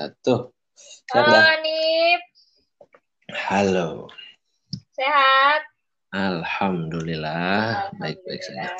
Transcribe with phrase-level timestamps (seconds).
[0.00, 0.40] wabarakatuh.
[1.12, 2.20] Halo Anip.
[3.36, 3.88] Halo.
[4.96, 5.62] Sehat?
[6.10, 8.72] Alhamdulillah, baik-baik saja.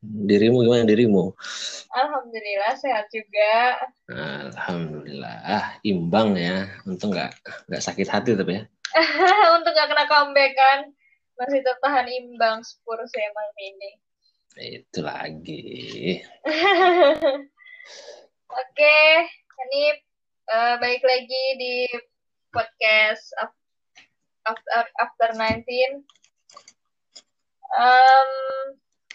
[0.00, 1.34] Dirimu gimana dirimu?
[1.92, 3.82] Alhamdulillah sehat juga.
[4.08, 6.70] Alhamdulillah, imbang ya.
[6.86, 7.34] Untung nggak
[7.66, 8.62] nggak sakit hati tapi ya.
[9.58, 10.78] Untuk nggak kena comeback kan,
[11.34, 13.90] masih tertahan imbang ya malam ini.
[14.54, 16.22] Itu lagi.
[18.50, 18.98] Oke,
[19.68, 20.09] ini
[20.50, 21.74] uh, balik lagi di
[22.50, 23.22] podcast
[24.42, 26.02] after after 19.
[27.70, 28.30] Um,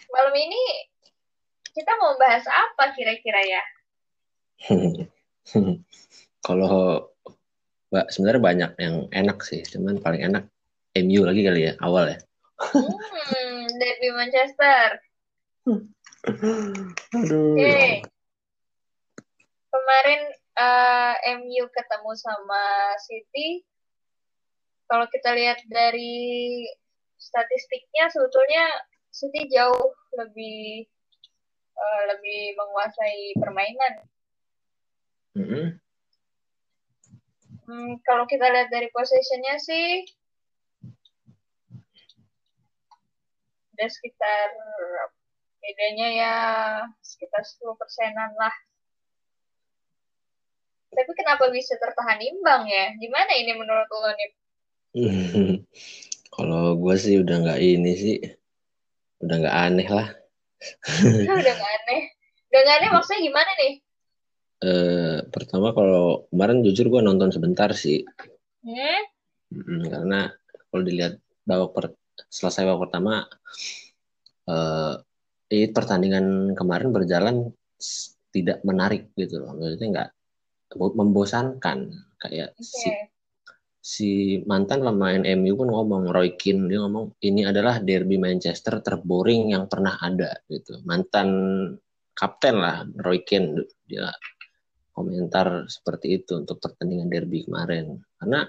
[0.08, 0.88] malam ini
[1.76, 3.62] kita mau bahas apa kira-kira ya?
[6.46, 7.12] Kalau
[7.92, 10.48] Mbak sebenarnya banyak yang enak sih, cuman paling enak
[10.96, 12.18] MU lagi kali ya awal ya.
[12.56, 14.86] hmm, derby Manchester.
[17.20, 17.54] Aduh.
[17.54, 18.00] Okay.
[19.68, 20.20] Kemarin
[20.56, 22.64] uh, eh, MU ketemu sama
[23.04, 23.62] City.
[24.86, 26.62] Kalau kita lihat dari
[27.18, 28.64] statistiknya sebetulnya
[29.10, 30.86] City jauh lebih
[31.76, 33.94] uh, lebih menguasai permainan.
[35.36, 35.66] Mm -hmm.
[37.68, 40.08] hmm, kalau kita lihat dari possessionnya sih
[43.76, 44.48] ada sekitar
[45.60, 46.36] bedanya ya
[47.04, 48.54] sekitar 10 persenan lah.
[50.96, 52.96] Tapi kenapa bisa tertahan imbang ya?
[52.96, 54.30] Gimana ini menurut lo nih?
[56.36, 58.16] Kalau gue sih udah nggak ini sih,
[59.20, 60.08] udah nggak aneh lah.
[61.28, 62.02] udah nggak aneh.
[62.48, 63.72] Udah nggak aneh maksudnya gimana nih?
[64.56, 68.00] Eh, pertama kalau kemarin jujur gue nonton sebentar sih.
[68.64, 69.02] Hmm?
[69.52, 70.32] Hmm, karena
[70.72, 71.84] kalau dilihat babak per,
[72.32, 73.28] selesai babak pertama,
[74.48, 77.36] eh, pertandingan kemarin berjalan
[78.32, 79.52] tidak menarik gitu loh.
[79.56, 80.10] Maksudnya nggak
[80.76, 81.78] membosankan.
[82.20, 82.64] Kayak okay.
[82.64, 82.88] si
[83.86, 84.10] si
[84.50, 89.70] mantan pemain MU pun ngomong Roy Keane dia ngomong ini adalah derby Manchester terboring yang
[89.70, 90.82] pernah ada gitu.
[90.82, 91.28] Mantan
[92.16, 94.10] kapten lah Roy Keane dia
[94.96, 98.00] komentar seperti itu untuk pertandingan derby kemarin.
[98.16, 98.48] Karena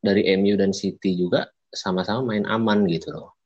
[0.00, 3.38] dari MU dan City juga sama-sama main aman gitu loh.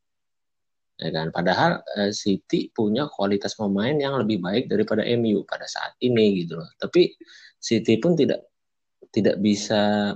[0.95, 1.35] Ya kan?
[1.35, 6.63] Padahal uh, City punya kualitas pemain yang lebih baik daripada MU pada saat ini gitu
[6.63, 6.71] loh.
[6.79, 7.11] Tapi
[7.65, 8.45] City pun tidak
[9.09, 10.13] tidak bisa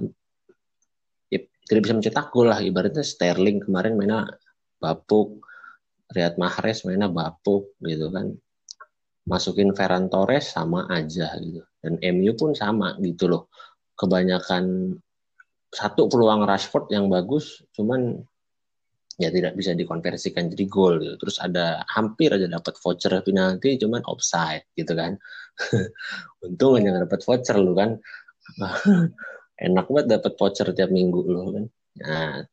[1.33, 2.61] ya, tidak bisa mencetak gol lah.
[2.61, 4.29] Ibaratnya Sterling kemarin mainnya
[4.77, 5.41] bapuk
[6.13, 8.37] Riyad Mahrez mainnya bapuk gitu kan.
[9.25, 11.65] Masukin Ferran Torres sama aja gitu.
[11.81, 13.49] Dan MU pun sama gitu loh.
[13.97, 14.93] Kebanyakan
[15.73, 18.25] satu peluang Rashford yang bagus cuman
[19.19, 21.15] ya tidak bisa dikonversikan jadi gol gitu.
[21.27, 25.19] Terus ada hampir aja dapat voucher penalti cuman offside gitu kan.
[26.47, 27.99] Untung aja dapat voucher lu kan.
[29.67, 31.65] Enak banget dapat voucher tiap minggu lu kan.
[31.99, 32.47] Nah,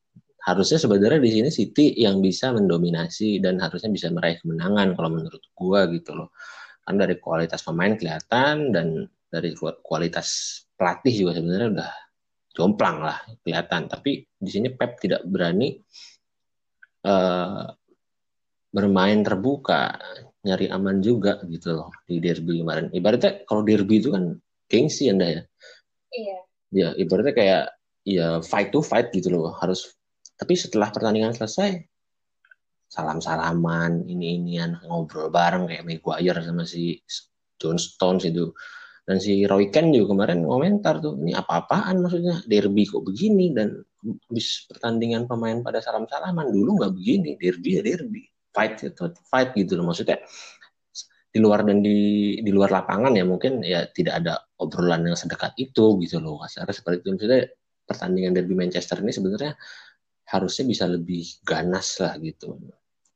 [0.49, 5.43] harusnya sebenarnya di sini City yang bisa mendominasi dan harusnya bisa meraih kemenangan kalau menurut
[5.53, 6.33] gua gitu loh.
[6.81, 9.53] Kan dari kualitas pemain kelihatan dan dari
[9.85, 11.91] kualitas pelatih juga sebenarnya udah
[12.57, 13.85] jomplang lah kelihatan.
[13.85, 15.77] Tapi di sini Pep tidak berani
[17.05, 17.69] uh,
[18.73, 19.95] bermain terbuka,
[20.43, 22.89] nyari aman juga gitu loh di derby kemarin.
[22.91, 24.35] Ibaratnya kalau derby itu kan
[24.67, 25.41] gengsi anda ya.
[26.11, 26.38] Iya.
[26.75, 27.63] Ya ibaratnya kayak
[28.03, 29.94] ya fight to fight gitu loh harus.
[30.35, 31.79] Tapi setelah pertandingan selesai
[32.95, 37.01] salam-salaman ini inian ngobrol bareng kayak Maguire sama si
[37.59, 38.56] John Stones itu
[39.06, 43.83] dan si Roy Ken juga kemarin komentar tuh ini apa-apaan maksudnya derby kok begini dan
[44.06, 48.24] habis pertandingan pemain pada salam-salaman dulu nggak begini derby ya derby.
[48.56, 49.92] Fight itu fight gitu loh.
[49.92, 50.22] Maksudnya
[51.36, 52.00] di luar dan di
[52.40, 56.40] di luar lapangan ya mungkin ya tidak ada obrolan yang sedekat itu gitu loh.
[56.46, 57.10] Kasar seperti itu.
[57.18, 57.42] Maksudnya
[57.84, 59.54] pertandingan derby Manchester ini sebenarnya
[60.25, 62.57] harusnya bisa lebih ganas lah gitu.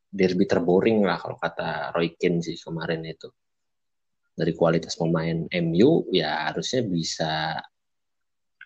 [0.09, 3.29] Derby terboring lah kalau kata Roy Keane sih kemarin itu.
[4.33, 7.59] Dari kualitas pemain MU ya harusnya bisa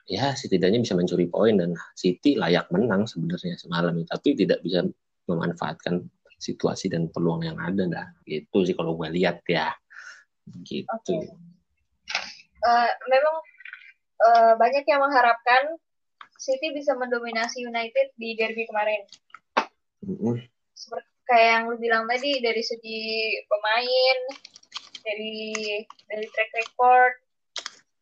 [0.03, 4.83] ya setidaknya bisa mencuri poin dan City layak menang sebenarnya semalam tapi tidak bisa
[5.31, 6.03] memanfaatkan
[6.35, 9.71] situasi dan peluang yang ada dah gitu sih kalau gue lihat ya
[10.67, 11.23] gitu okay.
[12.67, 13.35] uh, eh, memang
[14.19, 15.79] uh, banyak yang mengharapkan
[16.35, 19.07] City bisa mendominasi United di derby kemarin
[20.03, 20.35] mm -hmm.
[20.75, 23.01] seperti kayak yang lu bilang tadi dari segi
[23.47, 24.17] pemain
[25.03, 25.35] dari
[26.07, 27.13] dari track record.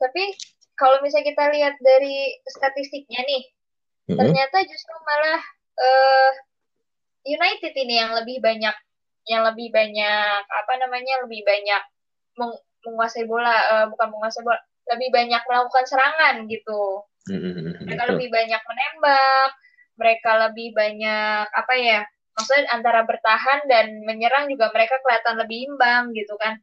[0.01, 0.23] Tapi
[0.81, 4.17] kalau misalnya kita lihat dari statistiknya nih, mm-hmm.
[4.17, 5.41] ternyata justru malah
[5.77, 6.31] uh,
[7.21, 8.73] United ini yang lebih banyak
[9.29, 11.81] yang lebih banyak apa namanya lebih banyak
[12.41, 14.57] meng menguasai bola uh, bukan menguasai bola
[14.89, 17.05] lebih banyak melakukan serangan gitu.
[17.29, 17.85] Mm-hmm.
[17.85, 19.51] Mereka lebih banyak menembak,
[20.01, 22.01] mereka lebih banyak apa ya?
[22.33, 26.57] Maksudnya antara bertahan dan menyerang juga mereka kelihatan lebih imbang gitu kan.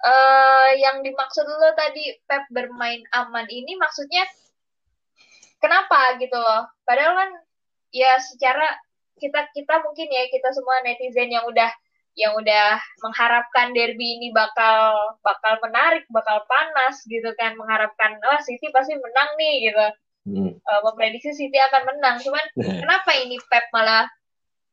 [0.00, 4.24] Uh, yang dimaksud lo tadi Pep bermain aman ini maksudnya
[5.60, 6.64] kenapa gitu loh?
[6.88, 7.30] Padahal kan
[7.92, 8.64] ya secara
[9.20, 11.68] kita kita mungkin ya kita semua netizen yang udah
[12.18, 18.40] yang udah mengharapkan derby ini bakal bakal menarik, bakal panas gitu kan, mengharapkan wah oh,
[18.42, 19.86] City pasti menang nih gitu.
[20.20, 20.52] Hmm.
[20.58, 22.16] Uh, memprediksi City akan menang.
[22.24, 22.44] Cuman
[22.82, 24.08] kenapa ini Pep malah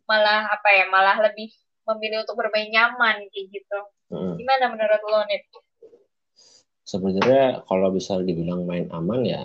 [0.08, 1.52] malah apa ya, malah lebih
[1.88, 3.80] memilih untuk bermain nyaman kayak gitu.
[4.12, 4.36] Hmm.
[4.36, 5.44] Gimana menurut lo, Nit?
[6.88, 9.44] Sebenarnya kalau bisa dibilang main aman ya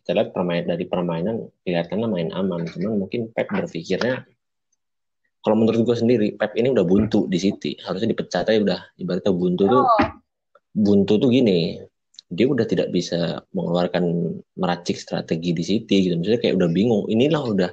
[0.00, 4.24] kita lihat permain dari permainan kelihatannya main aman, cuman mungkin Pep berpikirnya
[5.48, 9.32] kalau menurut gue sendiri Pep ini udah buntu di City harusnya dipecat aja udah ibaratnya
[9.32, 10.08] buntu tuh oh.
[10.74, 11.80] buntu tuh gini
[12.28, 14.04] dia udah tidak bisa mengeluarkan
[14.58, 17.70] meracik strategi di City gitu misalnya kayak udah bingung inilah udah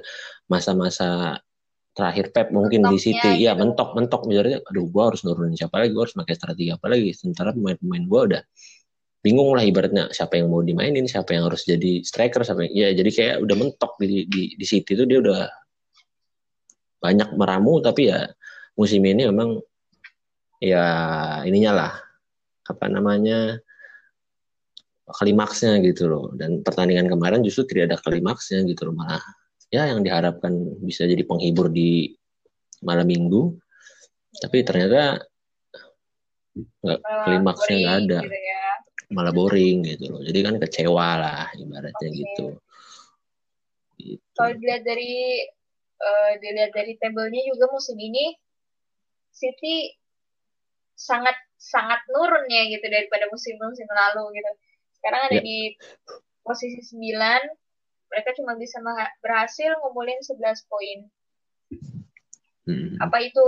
[0.48, 1.36] masa-masa
[1.96, 3.30] terakhir Pep mungkin Mentoknya, di City.
[3.40, 3.60] Ya gitu.
[3.64, 4.22] mentok mentok.
[4.28, 5.96] Misalnya aduh gue harus nurunin siapa lagi?
[5.96, 7.10] Gue harus pakai strategi apa lagi?
[7.16, 8.42] Sementara pemain-pemain gue udah
[9.24, 10.12] bingung lah ibaratnya.
[10.12, 11.08] Siapa yang mau dimainin?
[11.08, 12.44] Siapa yang harus jadi striker?
[12.44, 15.48] Siapa yang, ya jadi kayak udah mentok di di, di City itu dia udah
[17.00, 17.80] banyak meramu.
[17.80, 18.28] Tapi ya
[18.76, 19.56] musim ini memang
[20.60, 20.84] ya
[21.48, 21.92] ininya lah.
[22.68, 23.56] Apa namanya?
[25.08, 26.24] Klimaksnya gitu loh.
[26.36, 29.24] Dan pertandingan kemarin justru tidak ada klimaksnya gitu loh malah
[29.70, 30.52] ya yang diharapkan
[30.82, 32.14] bisa jadi penghibur di
[32.84, 33.56] malam minggu
[34.38, 35.24] tapi ternyata
[36.56, 38.64] nggak klimaksnya nggak ada gitu ya.
[39.12, 42.20] malah boring gitu loh jadi kan kecewa lah ibaratnya okay.
[42.20, 42.46] gitu.
[44.00, 44.24] gitu.
[44.36, 45.44] Kalau dilihat dari
[46.00, 48.36] uh, dilihat dari tabelnya juga musim ini
[49.32, 49.92] City
[50.96, 54.52] sangat sangat nurun ya gitu daripada musim-musim lalu gitu.
[54.96, 55.44] Sekarang ada yeah.
[55.44, 55.58] di
[56.40, 57.12] posisi 9,
[58.10, 58.78] mereka cuma bisa
[59.20, 60.98] berhasil ngumpulin 11 poin.
[62.66, 62.98] Hmm.
[62.98, 63.46] Apa itu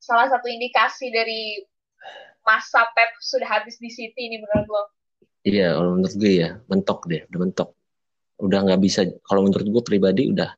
[0.00, 1.60] salah satu indikasi dari
[2.46, 4.84] masa Pep sudah habis di City ini menurut lo?
[5.46, 7.70] Iya, kalau menurut gue ya mentok deh, udah mentok.
[8.42, 9.00] Udah nggak bisa.
[9.24, 10.50] Kalau menurut gue pribadi udah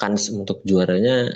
[0.00, 1.30] kans untuk juaranya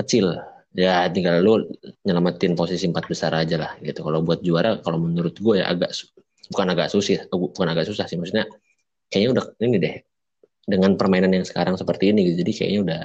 [0.00, 0.40] kecil
[0.72, 1.66] ya tinggal lu
[2.06, 5.90] nyelamatin posisi empat besar aja lah gitu kalau buat juara kalau menurut gue ya agak
[6.48, 8.46] bukan agak susah bukan agak susah sih maksudnya
[9.10, 9.96] kayaknya udah ini deh
[10.64, 13.04] dengan permainan yang sekarang seperti ini gitu jadi kayaknya udah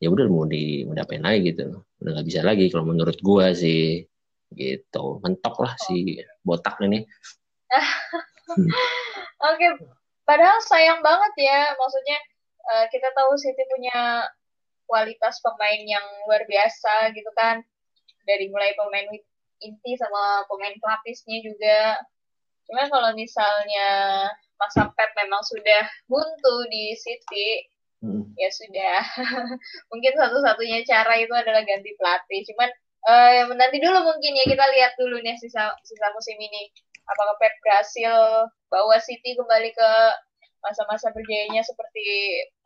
[0.00, 1.84] ya udah mau di mau diapain lagi gitu.
[2.00, 3.82] Udah nggak bisa lagi kalau menurut gue sih
[4.56, 5.20] gitu.
[5.20, 7.04] Mentok lah si botak ini.
[7.70, 8.66] Hmm.
[9.46, 9.66] oke
[10.26, 12.18] padahal sayang banget ya maksudnya
[12.66, 14.26] uh, kita tahu City punya
[14.90, 17.60] kualitas pemain yang luar biasa gitu kan.
[18.24, 19.06] Dari mulai pemain
[19.60, 22.00] inti sama pemain pelapisnya juga
[22.70, 23.88] cuma kalau misalnya
[24.54, 27.66] masa Pep memang sudah buntu di City
[28.06, 28.30] hmm.
[28.38, 29.02] ya sudah
[29.90, 32.70] mungkin satu-satunya cara itu adalah ganti pelatih cuman
[33.10, 36.70] uh, nanti dulu mungkin ya kita lihat dulu nih sisa sisa musim ini
[37.10, 39.90] apakah Pep berhasil bawa City kembali ke
[40.62, 42.04] masa-masa berjayanya seperti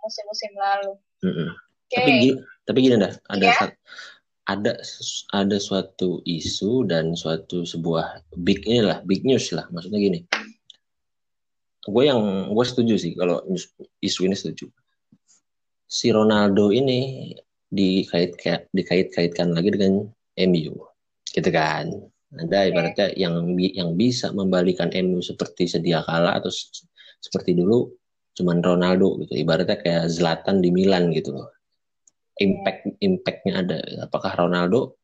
[0.02, 0.92] musim-musim lalu.
[1.24, 1.50] Mm-hmm.
[1.88, 1.96] Okay.
[1.96, 2.16] Tapi
[2.64, 3.70] tapi gini dah, ada yeah?
[4.44, 4.76] Ada
[5.32, 10.20] ada suatu isu dan suatu sebuah big inilah big news lah maksudnya gini.
[11.84, 13.44] Gue yang gue setuju sih kalau
[14.00, 14.68] isu ini setuju.
[15.84, 17.32] Si Ronaldo ini
[17.68, 18.36] dikait
[18.72, 20.08] dikait-kaitkan lagi dengan
[20.48, 20.74] MU,
[21.32, 21.92] gitu kan?
[22.34, 26.50] Ada ibaratnya yang yang bisa membalikan MU seperti sedia kala atau
[27.22, 27.88] seperti dulu
[28.34, 31.53] cuman Ronaldo gitu ibaratnya kayak Zlatan di Milan gitu loh
[32.40, 33.78] impact impactnya ada.
[34.06, 34.98] Apakah Ronaldo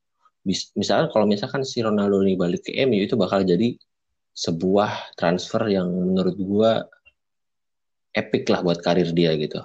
[0.47, 3.77] misalnya kalau misalkan si Ronaldo ini balik ke MU itu bakal jadi
[4.33, 6.71] sebuah transfer yang menurut gua
[8.17, 9.61] epic lah buat karir dia gitu.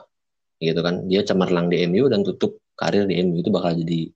[0.59, 1.07] Gitu kan?
[1.09, 4.11] Dia cemerlang di MU dan tutup karir di MU itu bakal jadi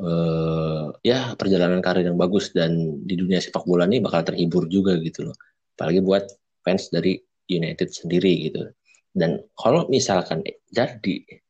[0.00, 2.50] uh, ya perjalanan karir yang bagus.
[2.50, 5.36] Dan di dunia sepak bola ini bakal terhibur juga gitu loh.
[5.76, 6.24] Apalagi buat
[6.64, 7.18] fans dari
[7.50, 8.72] United sendiri gitu.
[9.14, 10.42] Dan kalau misalkan
[10.74, 11.43] jadi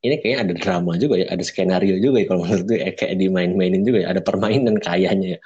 [0.00, 3.20] ini kayaknya ada drama juga ya, ada skenario juga ya kalau menurut gue eh, kayak
[3.20, 5.40] dimain-mainin juga ya, ada permainan kayaknya ya.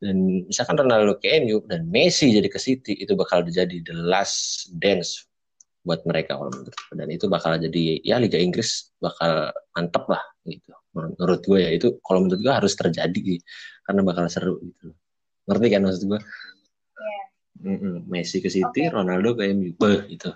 [0.00, 4.68] Dan misalkan Ronaldo ke MU dan Messi jadi ke City itu bakal jadi the last
[4.76, 5.24] dance
[5.84, 6.94] buat mereka kalau menurut gue.
[6.96, 10.72] Dan itu bakal jadi ya Liga Inggris bakal mantep lah gitu.
[10.96, 13.40] Menurut gue ya itu kalau menurut gue harus terjadi
[13.84, 14.96] karena bakal seru gitu.
[15.44, 16.20] Ngerti kan maksud gue?
[17.64, 18.04] Mm-mm.
[18.12, 18.92] Messi ke City, okay.
[18.92, 19.72] Ronaldo ke MU.
[19.80, 20.28] Beuh, itu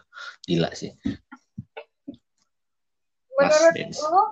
[0.49, 0.97] gila sih.
[3.39, 4.23] Menurut lo,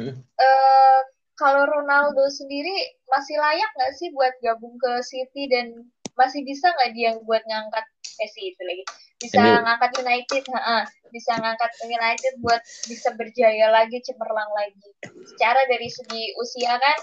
[0.00, 0.14] hmm?
[0.16, 1.00] uh,
[1.40, 5.88] kalau Ronaldo sendiri masih layak nggak sih buat gabung ke City dan
[6.20, 7.86] masih bisa nggak dia buat ngangkat
[8.20, 8.84] Messi itu lagi
[9.20, 9.64] bisa MU.
[9.64, 14.88] ngangkat United ha, bisa ngangkat United buat bisa berjaya lagi cemerlang lagi
[15.32, 16.98] secara dari segi usia kan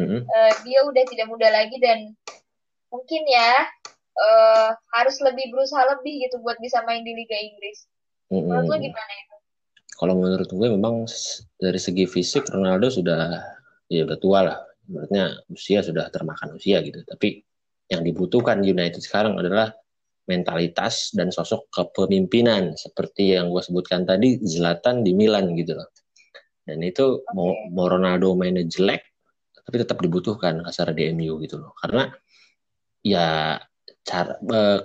[0.00, 0.20] mm-hmm.
[0.24, 2.16] uh, dia udah tidak muda lagi dan
[2.88, 3.68] mungkin ya
[4.16, 7.88] uh, harus lebih berusaha lebih gitu buat bisa main di Liga Inggris
[8.32, 9.31] menurut lo gimana itu
[10.02, 11.06] kalau menurut gue memang
[11.62, 13.38] dari segi fisik Ronaldo sudah
[13.86, 14.58] ya udah tua lah
[14.90, 17.46] menurutnya usia sudah termakan usia gitu tapi
[17.86, 19.70] yang dibutuhkan United sekarang adalah
[20.26, 25.90] mentalitas dan sosok kepemimpinan seperti yang gue sebutkan tadi Zlatan di Milan gitu loh.
[26.62, 29.02] Dan itu mau, mau Ronaldo mainnya jelek
[29.62, 31.74] tapi tetap dibutuhkan kasar di MU gitu loh.
[31.74, 32.06] Karena
[33.02, 33.58] ya
[34.02, 34.34] cara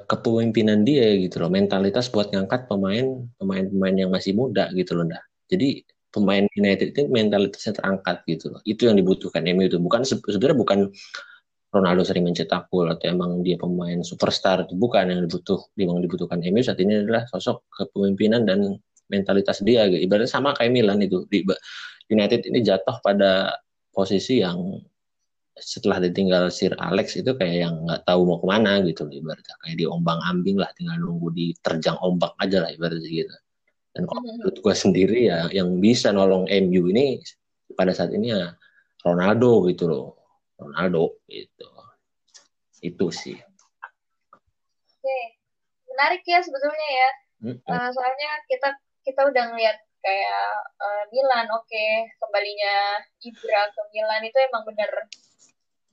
[0.06, 5.22] kepemimpinan dia gitu loh, mentalitas buat ngangkat pemain pemain-pemain yang masih muda gitu loh dah.
[5.50, 5.82] Jadi
[6.14, 8.62] pemain United itu mentalitasnya terangkat gitu loh.
[8.64, 10.80] Itu yang dibutuhkan MU itu bukan sebenarnya bukan
[11.68, 16.40] Ronaldo sering mencetak gol atau emang dia pemain superstar itu bukan yang dibutuh yang dibutuhkan
[16.40, 18.80] MU saat ini adalah sosok kepemimpinan dan
[19.12, 20.00] mentalitas dia gitu.
[20.08, 21.44] ibaratnya sama kayak Milan itu di
[22.08, 23.60] United ini jatuh pada
[23.92, 24.80] posisi yang
[25.60, 29.78] setelah ditinggal Sir Alex itu kayak yang nggak tahu mau ke mana gitu ibaratnya kayak
[29.78, 33.36] di ombang ambing lah tinggal nunggu diterjang ombak aja lah ibaratnya gitu
[33.98, 34.30] dan kalau hmm.
[34.38, 37.18] menurut gue sendiri ya yang bisa nolong MU ini
[37.74, 38.54] pada saat ini ya
[39.02, 40.08] Ronaldo gitu loh
[40.58, 41.70] Ronaldo itu
[42.86, 43.38] itu sih
[44.94, 45.20] oke
[45.90, 47.10] menarik ya sebetulnya ya
[47.42, 47.58] hmm.
[47.66, 48.70] uh, soalnya kita
[49.02, 52.06] kita udah ngeliat kayak uh, Milan oke okay.
[52.22, 54.92] kembalinya Ibra ke Milan itu emang bener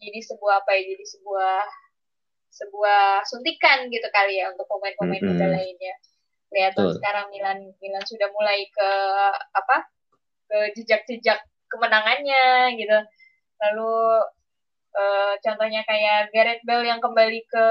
[0.04, 1.56] jadi sebuah apa ya jadi sebuah
[2.54, 5.38] sebuah suntikan gitu kali ya untuk pemain-pemain mm -hmm.
[5.40, 5.94] muda lainnya
[6.54, 8.90] lihat sekarang Milan Milan sudah mulai ke
[9.50, 9.76] apa
[10.46, 12.98] ke jejak-jejak kemenangannya gitu
[13.58, 14.22] lalu
[14.94, 17.66] Uh, contohnya kayak Gareth Bale yang kembali ke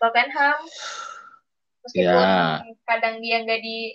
[0.00, 0.56] Tottenham
[1.84, 2.64] meskipun yeah.
[2.88, 3.92] kadang dia nggak di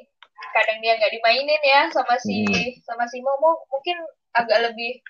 [0.54, 2.86] kadang dia nggak dimainin ya sama si hmm.
[2.86, 3.98] sama si Momo mungkin
[4.38, 5.02] agak lebih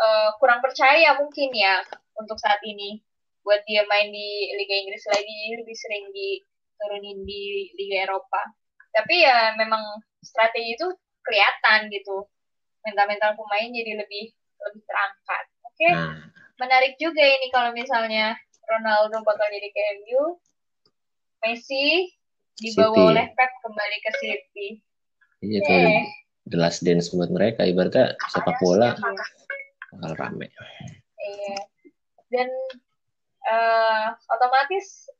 [0.00, 1.84] uh, kurang percaya mungkin ya
[2.16, 3.00] untuk saat ini
[3.44, 8.42] buat dia main di Liga Inggris lagi lebih sering diturunin di Liga Eropa
[8.90, 10.88] tapi ya memang strategi itu
[11.24, 12.26] kelihatan gitu
[12.84, 15.92] mental-mental pemain jadi lebih lebih terangkat okay.
[15.94, 16.16] nah.
[16.60, 18.36] menarik juga ini kalau misalnya
[18.70, 20.38] Ronaldo bakal jadi ke MU,
[21.42, 22.06] Messi
[22.60, 23.10] dibawa City.
[23.10, 24.68] oleh Pep kembali ke City.
[25.40, 25.66] Iya okay.
[25.66, 25.88] tuh
[26.52, 28.92] the last dance buat mereka ibaratnya sepak bola
[29.94, 30.48] bakal rame.
[31.20, 31.58] Iya.
[32.30, 32.48] Dan
[33.50, 35.10] uh, otomatis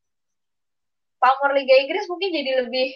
[1.18, 2.94] pamor Liga Inggris mungkin jadi lebih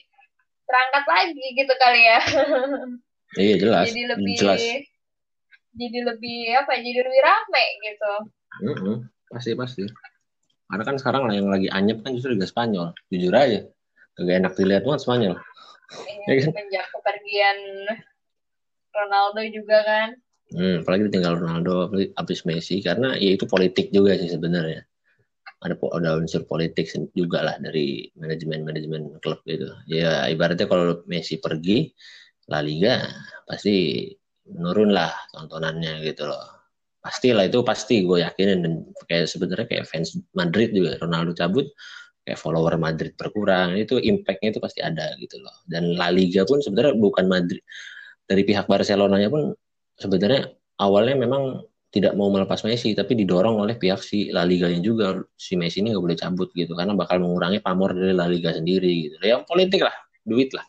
[0.64, 2.21] terangkat lagi gitu kali ya.
[3.35, 3.90] Iya jelas.
[3.90, 4.62] jadi lebih jelas
[5.75, 8.14] jadi lebih apa ya jadi lebih rame gitu
[8.62, 8.97] mm -hmm.
[9.35, 9.83] pasti pasti
[10.71, 13.66] karena kan sekarang lah yang lagi anyep kan justru Liga Spanyol jujur aja
[14.14, 15.35] gak enak dilihat banget Spanyol
[16.31, 16.50] ya, kan?
[16.54, 17.59] sejak kepergian
[18.95, 20.09] Ronaldo juga kan
[20.53, 24.85] hmm, apalagi tinggal Ronaldo habis Messi karena ya itu politik juga sih sebenarnya.
[25.65, 29.73] Ada ada unsur politik juga lah dari manajemen manajemen klub gitu.
[29.89, 31.89] Ya ibaratnya kalau Messi pergi
[32.53, 33.01] La Liga
[33.49, 34.09] pasti
[34.45, 36.45] menurun lah tontonannya gitu loh.
[37.01, 38.61] Pastilah itu pasti gue yakinin.
[38.61, 38.73] Dan
[39.09, 41.65] kayak sebenarnya kayak fans Madrid juga Ronaldo cabut
[42.25, 45.53] kayak follower Madrid berkurang itu impactnya itu pasti ada gitu loh.
[45.69, 47.61] Dan La Liga pun sebenarnya bukan Madrid
[48.25, 49.53] dari pihak Barcelonanya pun
[49.99, 51.63] sebenarnya awalnya memang
[51.95, 55.79] tidak mau melepas Messi tapi didorong oleh pihak si La Liga yang juga si Messi
[55.79, 59.47] ini nggak boleh cabut gitu karena bakal mengurangi pamor dari La Liga sendiri gitu yang
[59.47, 59.95] politik lah
[60.27, 60.67] duit lah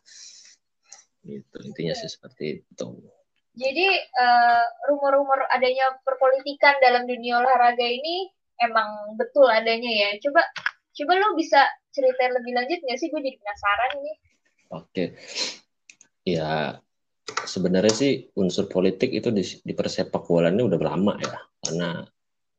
[1.25, 2.88] itu intinya sih seperti itu
[3.55, 3.88] jadi
[4.20, 8.27] uh, rumor-rumor adanya perpolitikan dalam dunia olahraga ini
[8.60, 10.10] emang betul adanya ya.
[10.20, 10.44] Coba
[10.96, 11.63] coba lo bisa
[11.96, 13.08] cerita lebih lanjut nggak sih?
[13.08, 14.13] Gue jadi penasaran ini.
[14.75, 15.05] Oke,
[16.27, 16.84] ya
[17.25, 22.05] sebenarnya sih unsur politik itu di, di persepak bola ini udah lama ya, karena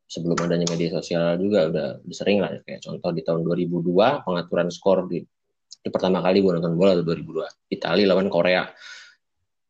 [0.06, 5.06] sebelum adanya media sosial juga udah, sering lah kayak contoh di tahun 2002 pengaturan skor
[5.06, 5.23] di,
[5.82, 8.66] di pertama kali gue nonton bola 2002 Italia lawan Korea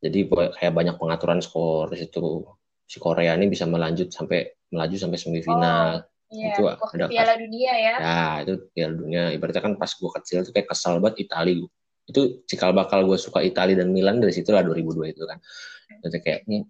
[0.07, 2.45] jadi kayak banyak pengaturan skor di situ.
[2.87, 5.89] Si Korea ini bisa melanjut sampai melaju sampai semifinal.
[6.05, 6.55] Oh, iya.
[6.55, 7.95] Itu ada Piala Dunia ya.
[7.99, 9.23] Ya, itu Piala Dunia.
[9.35, 11.67] Ibaratnya kan pas gue kecil tuh kayak kesal banget Itali.
[12.07, 15.39] Itu cikal bakal gue suka Itali dan Milan dari situ lah 2002 itu kan.
[15.87, 16.63] Jadi kayak ini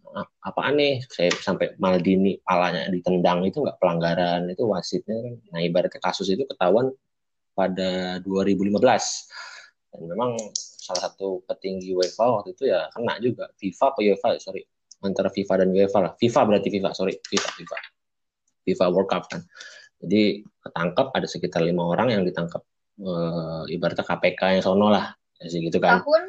[0.45, 1.05] apaan nih?
[1.09, 5.35] Saya sampai Maldini palanya ditendang itu nggak pelanggaran itu wasitnya kan.
[5.57, 6.93] Nah ibaratnya kasus itu ketahuan
[7.57, 8.77] pada 2015
[9.93, 13.49] dan memang salah satu petinggi UEFA waktu itu ya kena juga.
[13.57, 14.29] FIFA atau UEFA?
[14.41, 14.63] Sorry
[15.05, 16.13] antara FIFA dan UEFA lah.
[16.17, 17.15] FIFA berarti FIFA sorry.
[17.21, 17.77] FIFA FIFA.
[18.67, 19.43] FIFA World Cup kan.
[20.01, 22.61] Jadi ketangkep ada sekitar lima orang yang ditangkap
[23.01, 23.13] e,
[23.73, 25.09] ibaratnya KPK yang sono lah,
[25.45, 26.01] sih gitu kan.
[26.01, 26.25] Tahun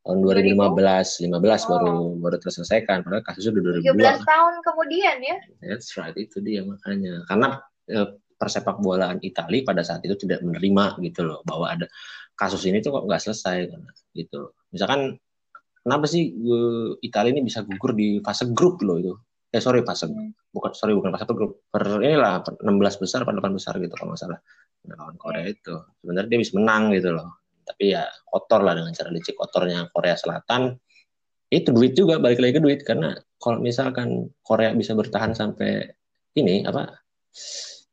[0.00, 1.68] tahun 2015 15 oh.
[1.68, 3.04] baru baru terselesaikan.
[3.04, 5.36] Padahal kasusnya udah 2002 17 tahun kemudian ya?
[5.60, 7.24] That's right itu dia makanya.
[7.28, 7.48] Karena
[7.92, 8.08] eh,
[8.40, 11.84] persepak bolaan Italia pada saat itu tidak menerima gitu loh bahwa ada
[12.32, 13.68] kasus ini tuh kok nggak selesai
[14.16, 14.56] gitu.
[14.72, 15.20] Misalkan
[15.84, 16.32] kenapa sih
[17.04, 19.12] Italia ini bisa gugur di fase grup loh itu?
[19.50, 20.54] Eh sorry fase hmm.
[20.56, 21.68] bukan sorry bukan fase grup.
[21.68, 22.64] Per inilah 16
[23.04, 24.40] besar pada 8 besar gitu kalau nggak salah.
[24.88, 25.76] Lawan Korea itu.
[26.00, 27.39] Sebenarnya dia bisa menang gitu loh
[27.70, 30.74] tapi ya kotor lah dengan cara licik kotornya Korea Selatan.
[31.46, 32.80] Itu duit juga balik lagi ke duit.
[32.82, 35.86] Karena kalau misalkan Korea bisa bertahan sampai
[36.34, 36.90] ini apa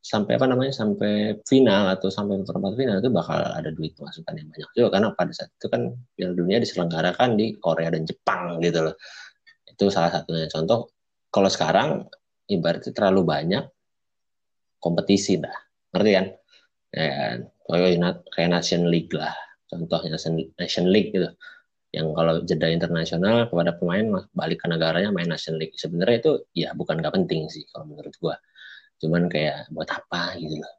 [0.02, 4.50] sampai apa namanya sampai final atau sampai perempat final itu bakal ada duit masukan yang
[4.50, 4.90] banyak juga.
[4.98, 8.96] Karena pada saat itu kan Piala Dunia diselenggarakan di Korea dan Jepang gitu loh.
[9.70, 10.50] Itu salah satunya.
[10.50, 10.90] Contoh
[11.30, 12.10] kalau sekarang
[12.50, 13.64] ibaratnya terlalu banyak
[14.82, 15.54] kompetisi dah.
[15.94, 16.26] Ngerti kan?
[16.88, 20.18] Ya kayak kayak Nation League lah contohnya
[20.60, 21.30] Nation League gitu.
[21.96, 25.76] Yang kalau jeda internasional kepada pemain balik ke negaranya main Nation League.
[25.78, 28.36] Sebenarnya itu ya bukan gak penting sih kalau menurut gua.
[29.00, 30.74] Cuman kayak buat apa gitu loh.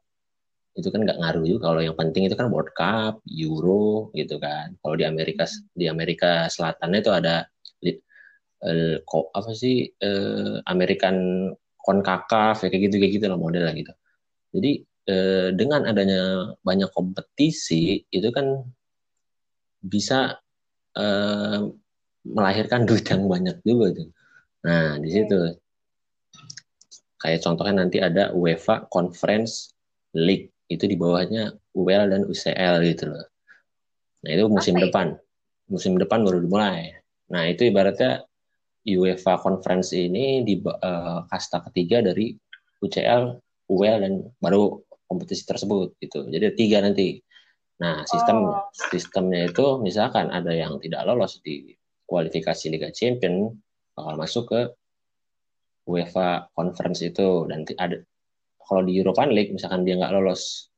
[0.77, 1.71] Itu kan nggak ngaruh juga.
[1.73, 4.75] Kalau yang penting itu kan World Cup, Euro gitu kan.
[4.79, 5.43] Kalau di Amerika
[5.73, 7.47] di Amerika Selatan itu ada
[8.63, 8.97] uh,
[9.35, 11.49] apa sih uh, American
[11.79, 13.93] Concacaf ya kayak gitu kayak gitu loh modelnya gitu.
[14.55, 14.71] Jadi
[15.09, 18.61] uh, dengan adanya banyak kompetisi itu kan
[19.79, 20.39] bisa
[20.95, 21.59] uh,
[22.27, 24.09] melahirkan duit yang banyak juga tuh.
[24.67, 25.37] Nah, di situ
[27.19, 29.75] kayak contohnya nanti ada UEFA Conference
[30.15, 33.25] League itu di bawahnya UL dan UCL gitu loh.
[34.23, 35.07] Nah, itu musim Apa depan.
[35.69, 36.91] Musim depan baru dimulai.
[37.29, 38.25] Nah, itu ibaratnya
[38.83, 42.33] UEFA Conference ini di uh, kasta ketiga dari
[42.79, 43.37] UCL,
[43.69, 46.25] UL dan baru kompetisi tersebut gitu.
[46.29, 47.21] Jadi tiga nanti.
[47.79, 48.67] Nah, sistem oh.
[48.91, 51.71] sistemnya itu misalkan ada yang tidak lolos di
[52.03, 53.55] kualifikasi Liga Champion
[53.95, 54.61] bakal masuk ke
[55.87, 58.03] UEFA Conference itu dan ada
[58.59, 60.69] kalau di European League misalkan dia nggak lolos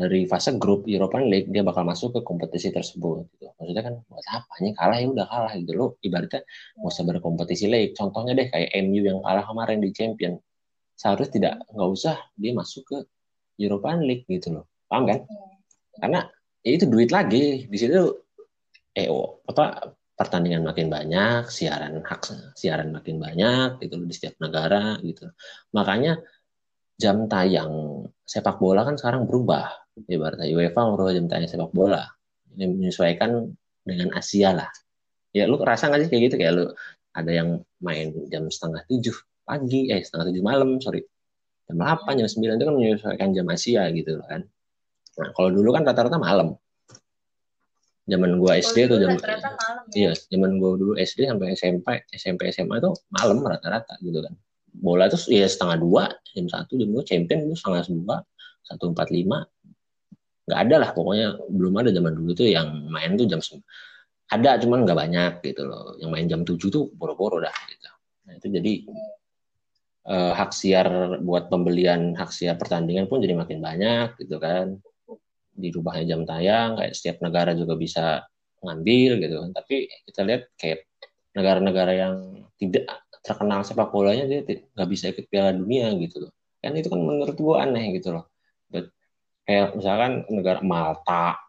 [0.00, 3.52] dari fase grup European League dia bakal masuk ke kompetisi tersebut gitu.
[3.60, 6.40] Maksudnya kan buat apa nih kalah ya udah kalah gitu loh ibaratnya
[6.78, 7.92] nggak usah berkompetisi lagi.
[7.92, 10.40] Contohnya deh kayak MU yang kalah kemarin di Champion
[10.96, 12.98] seharusnya tidak nggak usah dia masuk ke
[13.60, 14.64] European League gitu loh.
[14.88, 15.18] Paham kan?
[16.00, 16.24] Karena
[16.64, 18.00] ya itu duit lagi di situ
[18.96, 25.00] eh oh, apa pertandingan makin banyak, siaran hak siaran makin banyak gitu di setiap negara
[25.00, 25.32] gitu.
[25.72, 26.20] Makanya
[27.00, 29.72] jam tayang sepak bola kan sekarang berubah.
[30.04, 32.04] Ibaratnya UEFA merubah jam tayang sepak bola.
[32.52, 33.48] Ini menyesuaikan
[33.84, 34.68] dengan Asia lah.
[35.32, 36.64] Ya lu rasa nggak sih kayak gitu kayak lu
[37.16, 37.48] ada yang
[37.80, 41.02] main jam setengah tujuh pagi, eh setengah tujuh malam, sorry
[41.70, 44.42] jam 8, jam 9 itu kan menyesuaikan jam Asia gitu kan.
[45.18, 46.54] Nah, kalau dulu kan rata-rata malam.
[48.10, 49.38] Zaman gua SD tuh jam malam,
[49.94, 50.10] ya?
[50.10, 54.34] Iya, zaman gua dulu SD sampai SMP, SMP SMA itu malam rata-rata gitu kan.
[54.70, 58.22] Bola itu ya setengah dua, jam satu, jam dua, champion itu setengah dua,
[58.66, 59.46] satu empat lima.
[60.46, 63.38] Nggak ada lah, pokoknya belum ada zaman dulu tuh yang main tuh jam
[64.30, 65.94] ada cuman nggak banyak gitu loh.
[65.98, 67.90] Yang main jam tujuh tuh boro-boro dah gitu.
[68.26, 68.72] Nah, itu jadi
[70.06, 74.78] uh, hak siar buat pembelian hak siar pertandingan pun jadi makin banyak gitu kan
[75.54, 78.24] dirubahnya jam tayang kayak setiap negara juga bisa
[78.62, 79.50] ngambil gitu kan.
[79.56, 79.74] Tapi
[80.08, 80.86] kita lihat kayak
[81.36, 82.14] negara-negara yang
[82.60, 82.86] tidak
[83.20, 86.32] terkenal sepak bolanya dia nggak bisa ikut Piala Dunia gitu loh.
[86.60, 88.28] Kan itu kan menurut gua aneh gitu loh.
[89.44, 91.40] Kayak misalkan negara Malta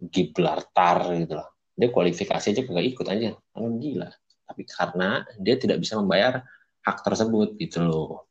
[0.00, 1.48] Gibraltar gitu loh.
[1.74, 3.30] Dia kualifikasi aja nggak ikut aja.
[3.34, 4.10] Kan gila.
[4.44, 6.44] Tapi karena dia tidak bisa membayar
[6.84, 8.28] hak tersebut gitu loh.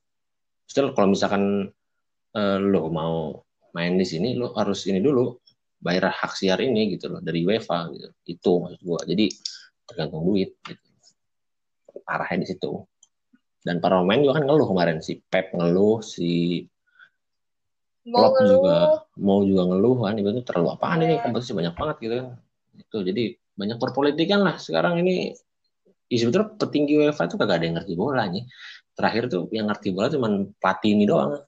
[0.69, 1.69] Still kalau misalkan
[2.37, 3.41] uh, lo mau
[3.73, 5.33] main di sini lo harus ini dulu
[5.83, 8.09] bayar hak siar ini gitu loh dari UEFA gitu.
[8.23, 9.01] Itu maksud gua.
[9.03, 9.27] Jadi
[9.83, 10.87] tergantung duit gitu.
[12.07, 12.71] Parahnya di situ.
[13.63, 16.63] Dan para pemain juga kan ngeluh kemarin si Pep ngeluh, si
[18.03, 21.23] Klopp juga mau juga ngeluh kan itu terlalu apaan ini iya.
[21.23, 22.27] kompetisi banyak banget gitu kan.
[22.75, 23.23] Itu jadi
[23.55, 25.31] banyak perpolitikan lah sekarang ini
[26.11, 28.43] ya sebetulnya petinggi UEFA itu kagak ada yang ngerti bola nih.
[28.93, 30.27] Terakhir tuh yang ngerti bola cuma
[30.59, 31.39] Platini doang.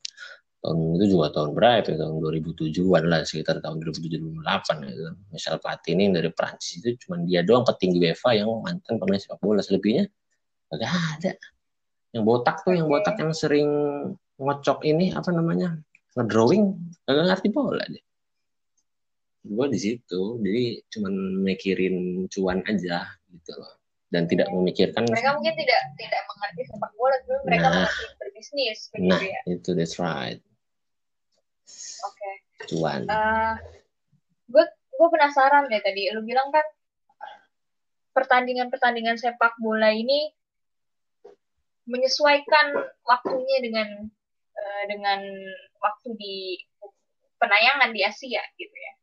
[0.65, 1.97] Tahun itu juga tahun berapa ya?
[2.01, 5.03] Tahun 2007-an lah, sekitar tahun 2007-2008 gitu.
[5.29, 9.61] Misal Platini dari Prancis itu cuma dia doang petinggi UEFA yang mantan pemain sepak bola.
[9.61, 10.09] Selebihnya
[10.73, 11.31] kagak ada.
[12.17, 13.69] Yang botak tuh, yang botak yang sering
[14.41, 15.77] ngocok ini apa namanya?
[16.15, 18.03] ngedrawing kagak ngerti bola deh
[19.45, 21.13] gue di situ jadi cuman
[21.45, 23.73] mikirin cuan aja gitu loh
[24.09, 28.79] dan tidak memikirkan mereka mungkin tidak tidak mengerti sepak bola tapi mereka nah, mengerti berbisnis
[28.97, 29.39] nah ya.
[29.45, 30.41] itu that's right
[32.05, 32.17] Oke.
[32.17, 32.35] Okay.
[32.73, 33.01] Cuan.
[33.09, 33.55] Uh,
[34.49, 36.09] gue gue penasaran deh tadi.
[36.13, 36.65] Lu bilang kan
[38.15, 40.31] pertandingan-pertandingan sepak bola ini
[41.85, 42.73] menyesuaikan
[43.05, 43.89] waktunya dengan
[44.55, 45.21] uh, dengan
[45.77, 46.57] waktu di
[47.37, 48.93] penayangan di Asia gitu ya.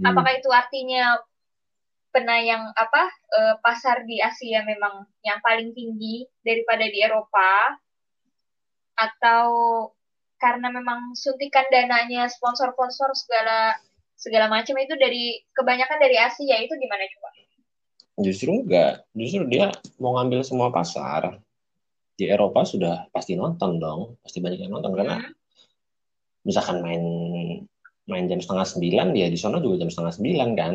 [0.00, 0.14] Hmm.
[0.14, 1.18] Apakah itu artinya
[2.10, 7.74] penayang apa uh, pasar di Asia memang yang paling tinggi daripada di Eropa
[8.98, 9.48] atau
[10.40, 13.76] karena memang suntikan dananya sponsor-sponsor segala
[14.16, 17.28] segala macam itu dari kebanyakan dari Asia itu gimana coba?
[18.20, 21.40] Justru enggak, justru dia mau ngambil semua pasar
[22.16, 25.32] di Eropa sudah pasti nonton dong, pasti banyak yang nonton karena hmm.
[26.44, 27.04] misalkan main
[28.08, 30.74] main jam setengah sembilan ya di sana juga jam setengah sembilan kan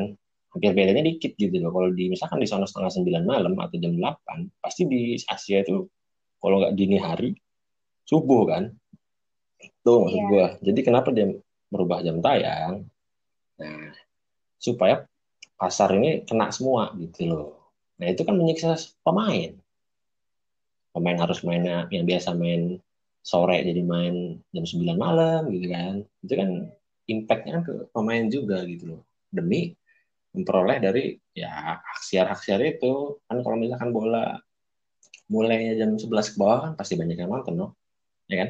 [0.55, 3.91] hampir bedanya dikit gitu loh kalau di misalkan di sana setengah sembilan malam atau jam
[3.99, 5.83] delapan pasti di Asia itu
[6.39, 7.35] kalau nggak dini hari
[8.07, 8.71] subuh kan
[9.69, 10.29] itu maksud yeah.
[10.29, 11.33] gue jadi kenapa dia
[11.73, 12.85] merubah jam tayang?
[13.59, 13.91] Nah
[14.61, 15.05] supaya
[15.55, 17.49] pasar ini kena semua gitu loh.
[18.01, 18.75] Nah itu kan menyiksa
[19.05, 19.55] pemain.
[20.95, 22.79] Pemain harus mainnya yang biasa main
[23.25, 25.93] sore jadi main jam 9 malam gitu kan.
[26.23, 26.49] Itu kan
[27.05, 29.01] impactnya ke pemain juga gitu loh.
[29.31, 29.75] Demi
[30.35, 33.19] memperoleh dari ya aksiar-aksiar itu.
[33.27, 34.39] Kan kalau misalkan bola
[35.31, 37.67] mulainya jam 11 ke bawah kan pasti banyak yang nonton no?
[38.29, 38.49] ya kan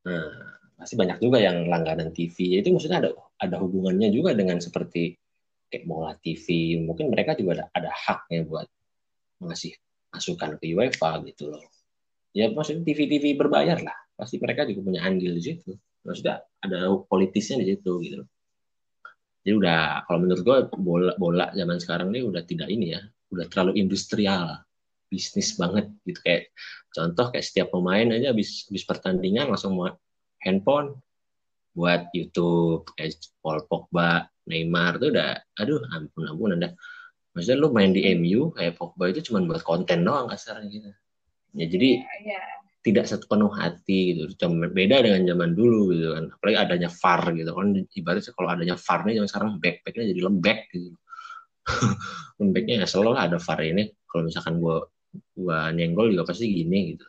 [0.00, 5.12] nah pasti banyak juga yang langganan TV itu maksudnya ada ada hubungannya juga dengan seperti
[5.68, 8.68] kayak bola TV mungkin mereka juga ada, ada haknya buat
[9.40, 9.76] mengasih
[10.10, 11.62] masukan ke UEFA gitu loh.
[12.34, 13.94] Ya maksudnya TV-TV berbayar lah.
[14.18, 15.74] Pasti mereka juga punya andil di situ.
[16.02, 18.22] Maksudnya ada politisnya di situ gitu
[19.40, 23.00] jadi udah kalau menurut gue bola bola zaman sekarang ini udah tidak ini ya.
[23.32, 24.60] Udah terlalu industrial
[25.10, 26.54] bisnis banget gitu kayak
[26.94, 29.90] contoh kayak setiap pemain aja habis habis pertandingan langsung mau
[30.40, 30.94] handphone
[31.74, 36.72] buat YouTube kayak Paul Pogba Neymar tuh udah aduh ampun ampun anda
[37.34, 40.90] maksudnya lu main di MU kayak Pogba itu cuma buat konten doang kasarnya gitu
[41.58, 44.22] ya jadi yeah, yeah tidak sepenuh hati gitu.
[44.40, 46.24] Cuma beda dengan zaman dulu gitu kan.
[46.32, 47.66] Apalagi adanya VAR gitu kan.
[47.76, 50.88] Ibaratnya kalau adanya VAR nih zaman sekarang backpacknya jadi lembek gitu.
[52.40, 53.84] Lembeknya ya selalu ada VAR ini.
[54.08, 54.88] Kalau misalkan gua
[55.34, 57.06] gua nyenggol juga pasti gini gitu.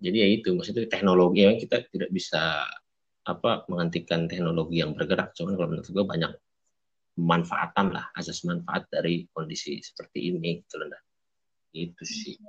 [0.00, 2.64] Jadi ya itu maksudnya teknologi yang kita tidak bisa
[3.28, 5.36] apa menghentikan teknologi yang bergerak.
[5.36, 6.32] Cuman kalau menurut gua banyak
[7.20, 10.88] manfaatan lah, asas manfaat dari kondisi seperti ini gitu loh.
[11.76, 12.40] Itu sih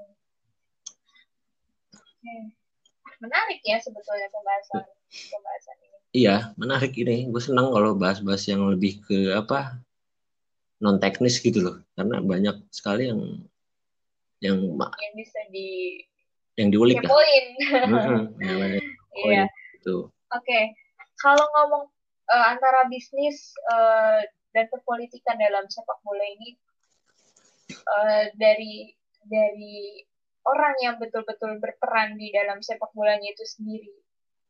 [3.21, 5.97] menarik ya sebetulnya pembahasan pembahasan ini.
[6.11, 7.29] Iya, menarik ini.
[7.29, 9.79] Gue senang kalau bahas-bahas yang lebih ke apa
[10.81, 13.21] non teknis gitu loh, karena banyak sekali yang
[14.41, 16.01] yang yang bisa di
[16.57, 17.07] yang diulik ya.
[17.07, 17.45] Poin.
[19.11, 19.43] Iya.
[19.75, 20.07] Itu.
[20.31, 20.59] Oke,
[21.19, 21.91] kalau ngomong
[22.31, 24.23] uh, antara bisnis uh,
[24.55, 26.55] dan perpolitikan dalam sepak bola ini
[27.75, 28.95] uh, dari
[29.27, 29.99] dari
[30.47, 33.91] orang yang betul-betul berperan di dalam sepak bolanya itu sendiri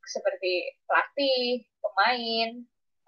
[0.05, 2.49] seperti pelatih, pemain,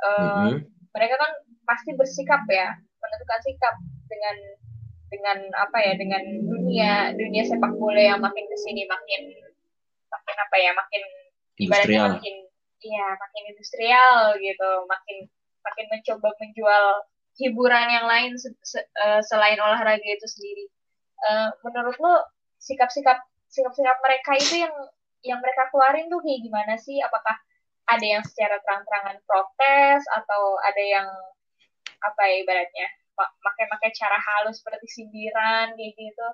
[0.02, 0.58] uh, mm-hmm.
[0.90, 1.32] mereka kan
[1.70, 3.76] pasti bersikap ya menentukan sikap
[4.10, 4.36] dengan
[5.14, 9.22] dengan apa ya dengan dunia dunia sepak bola yang makin ke sini makin
[10.10, 11.04] makin apa ya makin
[11.62, 12.36] ibaratnya makin
[12.82, 15.30] iya makin industrial gitu makin
[15.62, 16.86] makin mencoba menjual
[17.38, 20.66] hiburan yang lain se, se, uh, selain olahraga itu sendiri
[21.30, 22.26] uh, menurut lo
[22.58, 23.22] sikap-sikap
[23.54, 24.74] sikap-sikap mereka itu yang
[25.24, 27.00] yang mereka keluarin tuh kayak gimana sih?
[27.00, 27.38] Apakah
[27.88, 31.08] ada yang secara terang-terangan protes atau ada yang
[32.04, 36.28] apa ya ibaratnya pakai-pakai cara halus seperti sindiran kayak gitu.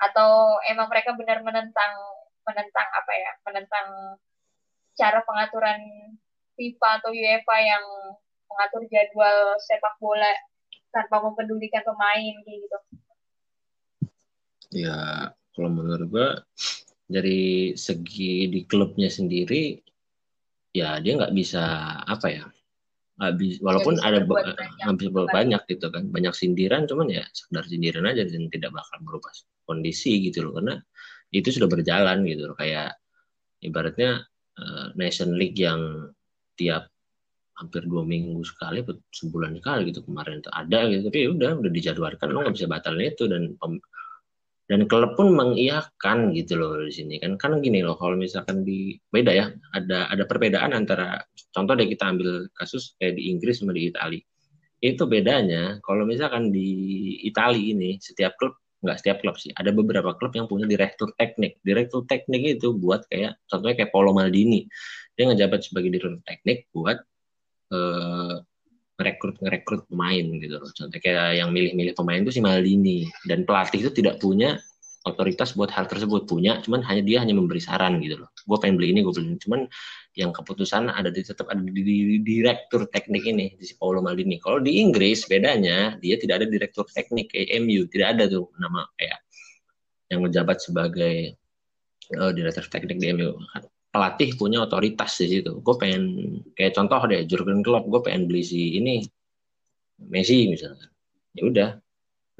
[0.00, 1.92] Atau emang mereka benar menentang
[2.40, 3.86] menentang apa ya menentang
[4.96, 5.80] cara pengaturan
[6.56, 7.84] FIFA atau UEFA yang
[8.50, 10.28] mengatur jadwal sepak bola
[10.90, 12.78] tanpa mempedulikan pemain gitu.
[14.74, 16.28] Ya kalau menurut gue
[17.10, 19.82] dari segi di klubnya sendiri
[20.70, 21.62] ya dia nggak bisa
[22.06, 22.46] apa ya
[23.20, 24.24] habis walaupun ada
[24.80, 25.28] hampir banyak.
[25.28, 29.32] banyak gitu kan banyak sindiran cuman ya sekedar sindiran aja dan tidak bakal merubah
[29.68, 30.80] kondisi gitu loh karena
[31.30, 32.96] itu sudah berjalan gitu loh kayak
[33.60, 34.24] ibaratnya
[34.56, 36.10] uh, Nation League yang
[36.56, 36.88] tiap
[37.60, 38.80] hampir dua minggu sekali
[39.12, 42.68] sebulan sekali gitu kemarin itu ada gitu tapi ya udah udah dijadwalkan lo nggak bisa
[42.72, 43.52] batalin itu dan
[44.70, 47.18] dan klub pun mengiyakan gitu loh di sini.
[47.18, 51.18] Kan kan gini loh kalau misalkan di beda ya ada ada perbedaan antara
[51.50, 54.22] contoh deh kita ambil kasus kayak di Inggris sama di Italia
[54.80, 56.68] itu bedanya kalau misalkan di
[57.28, 61.60] Italia ini setiap klub nggak setiap klub sih ada beberapa klub yang punya direktur teknik.
[61.60, 64.64] Direktur teknik itu buat kayak contohnya kayak Paulo Maldini.
[65.12, 66.96] Dia ngejabat sebagai direktur teknik buat
[67.76, 68.34] eh,
[69.00, 70.68] ngerekrut ngerekrut pemain gitu loh.
[70.76, 73.08] Contohnya kayak yang milih-milih pemain itu si Maldini.
[73.24, 74.60] Dan pelatih itu tidak punya
[75.08, 76.28] otoritas buat hal tersebut.
[76.28, 78.28] Punya cuman hanya dia hanya memberi saran gitu loh.
[78.44, 79.38] Gue pengen beli ini gue beli ini.
[79.40, 79.64] Cuman
[80.20, 84.04] yang keputusan ada di tetap ada di, di, di direktur teknik ini di si Paulo
[84.04, 84.36] Maldini.
[84.36, 88.84] Kalau di Inggris bedanya dia tidak ada direktur teknik kayak MU tidak ada tuh nama
[89.00, 89.24] kayak
[90.10, 91.38] yang menjabat sebagai
[92.18, 93.38] uh, direktur teknik di MU
[93.90, 95.58] pelatih punya otoritas di situ.
[95.60, 96.02] Gue pengen
[96.54, 99.02] kayak contoh deh Jurgen Klopp gue pengen beli si ini
[100.00, 100.88] Messi misalnya.
[101.36, 101.70] Ya udah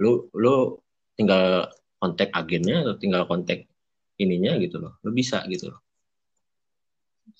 [0.01, 0.81] lu lu
[1.19, 1.69] tinggal
[2.01, 3.69] kontak agennya atau tinggal kontak
[4.17, 4.97] ininya gitu loh.
[5.05, 5.81] Lo bisa gitu loh.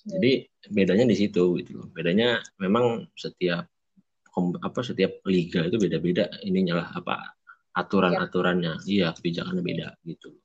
[0.05, 1.87] Jadi bedanya di situ gitu loh.
[1.89, 3.65] Bedanya memang setiap
[4.63, 7.35] apa setiap liga itu beda-beda ininya lah apa
[7.73, 8.83] aturan-aturannya.
[8.85, 10.35] Iya kebijakannya beda gitu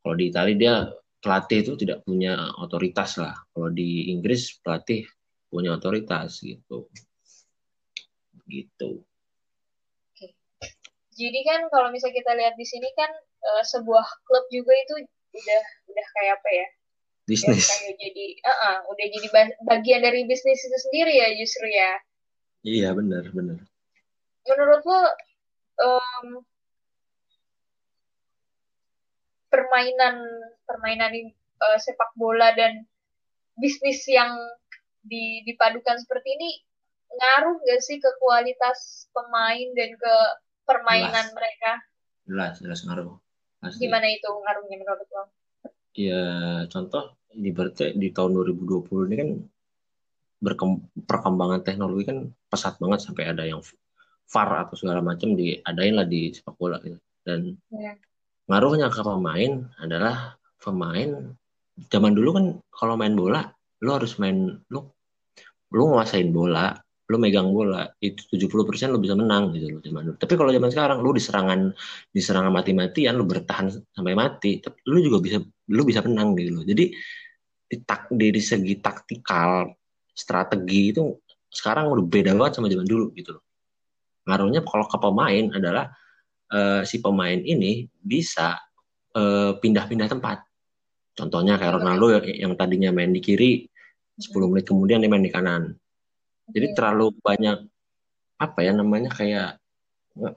[0.00, 0.74] kalau di Italia dia
[1.20, 3.36] pelatih itu tidak punya otoritas lah.
[3.52, 5.04] Kalau di Inggris pelatih
[5.52, 6.88] punya otoritas gitu.
[8.48, 8.90] Gitu.
[11.20, 13.12] Jadi kan kalau misalnya kita lihat di sini kan
[13.44, 15.04] uh, sebuah klub juga itu
[15.36, 16.66] udah udah kayak apa ya?
[17.28, 17.68] Bisnis.
[17.68, 19.28] Kayak jadi uh -uh, udah jadi
[19.68, 21.92] bagian dari bisnis itu sendiri ya justru ya?
[22.64, 23.60] Iya benar benar.
[24.48, 25.00] Menurut lo
[25.84, 26.26] um,
[29.50, 30.22] permainan
[30.64, 31.12] permainan
[31.60, 32.86] uh, sepak bola dan
[33.58, 34.32] bisnis yang
[35.04, 36.50] di, dipadukan seperti ini
[37.10, 40.14] ngaruh gak sih ke kualitas pemain dan ke
[40.62, 41.34] permainan jelas.
[41.34, 41.72] mereka?
[42.30, 43.18] Jelas, jelas ngaruh.
[43.60, 43.82] Pasti.
[43.82, 45.24] Gimana itu ngaruhnya menurut lo?
[45.98, 46.24] Ya,
[46.70, 49.30] contoh di berarti di tahun 2020 ini kan
[51.04, 53.60] perkembangan teknologi kan pesat banget sampai ada yang
[54.30, 56.96] VAR atau segala macam diadain lah di sepak bola gitu.
[57.26, 57.98] Dan ya.
[58.50, 61.30] Ngaruhnya ke pemain adalah pemain
[61.88, 63.46] zaman dulu kan kalau main bola
[63.80, 64.80] lu harus main lu
[65.70, 66.74] lu nguasain bola
[67.10, 70.16] lu megang bola itu 70% lu bisa menang gitu loh zaman dulu.
[70.22, 71.60] Tapi kalau zaman sekarang lu diserangan
[72.14, 75.42] diserangan mati-matian lu bertahan sampai mati, tapi lu juga bisa
[75.74, 76.62] lu bisa menang gitu loh.
[76.62, 76.94] Jadi
[77.66, 79.74] di, tak, dari segi taktikal
[80.14, 81.02] strategi itu
[81.50, 83.44] sekarang udah beda banget sama zaman dulu gitu loh.
[84.30, 85.90] Ngaruhnya kalau ke pemain adalah
[86.52, 88.58] uh, si pemain ini bisa
[89.10, 90.46] pindah pindah-pindah tempat.
[91.18, 93.66] Contohnya kayak Ronaldo yang, yang tadinya main di kiri,
[94.14, 95.74] 10 menit kemudian dia main di kanan
[96.50, 97.58] jadi terlalu banyak
[98.40, 99.60] apa ya namanya kayak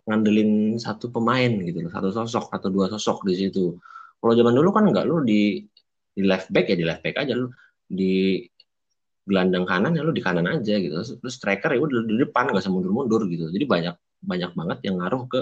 [0.06, 3.76] ngandelin satu pemain gitu loh, satu sosok atau dua sosok di situ.
[4.22, 5.66] Kalau zaman dulu kan enggak lu di
[6.14, 7.50] di left back ya di left back aja lu
[7.90, 8.46] di
[9.26, 10.94] gelandang kanan ya lu di kanan aja gitu.
[10.94, 13.50] Terus striker ya udah di depan nggak usah mundur-mundur gitu.
[13.50, 15.42] Jadi banyak banyak banget yang ngaruh ke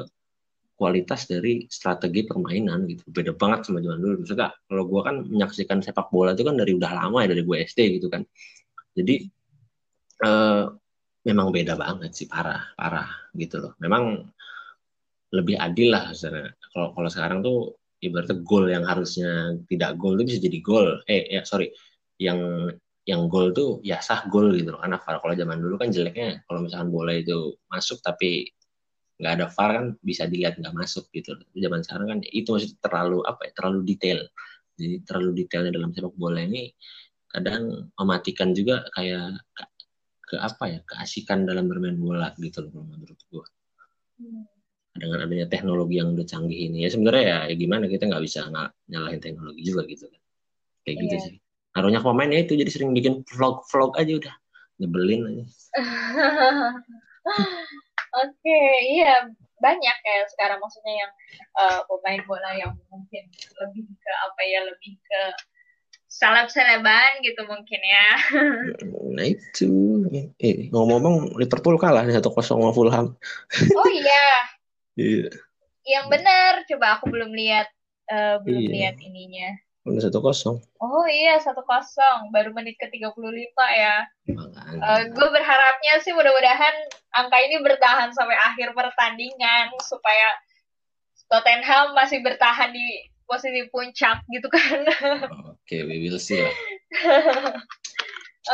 [0.81, 3.05] kualitas dari strategi permainan gitu.
[3.13, 4.25] Beda banget sama zaman dulu.
[4.25, 7.57] Misalnya kalau gua kan menyaksikan sepak bola itu kan dari udah lama ya dari gue
[7.61, 8.25] SD gitu kan.
[8.97, 9.29] Jadi
[10.25, 10.65] uh,
[11.25, 14.25] memang beda banget sih parah parah gitu loh memang
[15.31, 16.11] lebih adil lah
[16.73, 21.29] kalau kalau sekarang tuh ibaratnya gol yang harusnya tidak gol itu bisa jadi gol eh
[21.29, 21.69] ya sorry
[22.17, 22.69] yang
[23.05, 26.65] yang gol tuh ya sah gol gitu loh karena kalau zaman dulu kan jeleknya kalau
[26.65, 28.49] misalkan bola itu masuk tapi
[29.21, 33.21] nggak ada VAR kan bisa dilihat nggak masuk gitu zaman sekarang kan itu masih terlalu
[33.29, 34.19] apa ya terlalu detail.
[34.81, 36.73] Jadi terlalu detailnya dalam sepak bola ini
[37.29, 39.45] kadang mematikan juga kayak
[40.25, 43.45] ke apa ya keasikan dalam bermain bola gitu loh menurut gue
[44.25, 44.43] hmm.
[44.97, 46.81] dengan adanya teknologi yang udah canggih ini.
[46.81, 50.21] Ya sebenarnya ya, ya gimana kita nggak bisa nggak nyalahin teknologi juga gitu kan.
[50.81, 51.03] Kayak yeah.
[51.05, 51.25] gitu iya.
[51.29, 51.35] sih.
[51.77, 54.35] Naruhnya pemainnya itu jadi sering bikin vlog vlog aja udah.
[54.81, 55.45] Nyebelin aja
[58.15, 58.69] oke okay,
[58.99, 59.27] iya
[59.61, 61.11] banyak ya sekarang maksudnya yang
[61.55, 63.29] uh, pemain bola yang mungkin
[63.61, 65.21] lebih ke apa ya lebih ke
[66.11, 68.09] seleb-seleban gitu mungkin ya.
[69.15, 69.71] Nah itu,
[70.43, 73.15] eh, ngomong-ngomong Liverpool kalah nih satu kosong sama Fulham.
[73.79, 74.27] Oh iya.
[74.99, 75.31] Iya.
[75.87, 77.71] Yang benar, coba aku belum lihat,
[78.11, 78.71] uh, belum iya.
[78.75, 79.55] lihat ininya.
[79.81, 80.61] Udah satu kosong.
[80.77, 83.17] Oh iya satu kosong, baru menit ke 35
[83.73, 84.05] ya.
[84.77, 86.75] Uh, gue berharapnya sih mudah-mudahan
[87.17, 90.37] angka ini bertahan sampai akhir pertandingan supaya
[91.25, 94.85] Tottenham masih bertahan di posisi puncak gitu kan.
[95.49, 96.53] Oke, okay, we will see lah.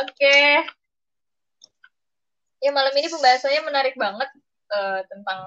[0.06, 0.16] Oke.
[0.16, 0.64] Okay.
[2.64, 4.30] Ya malam ini pembahasannya menarik banget
[4.72, 5.42] uh, tentang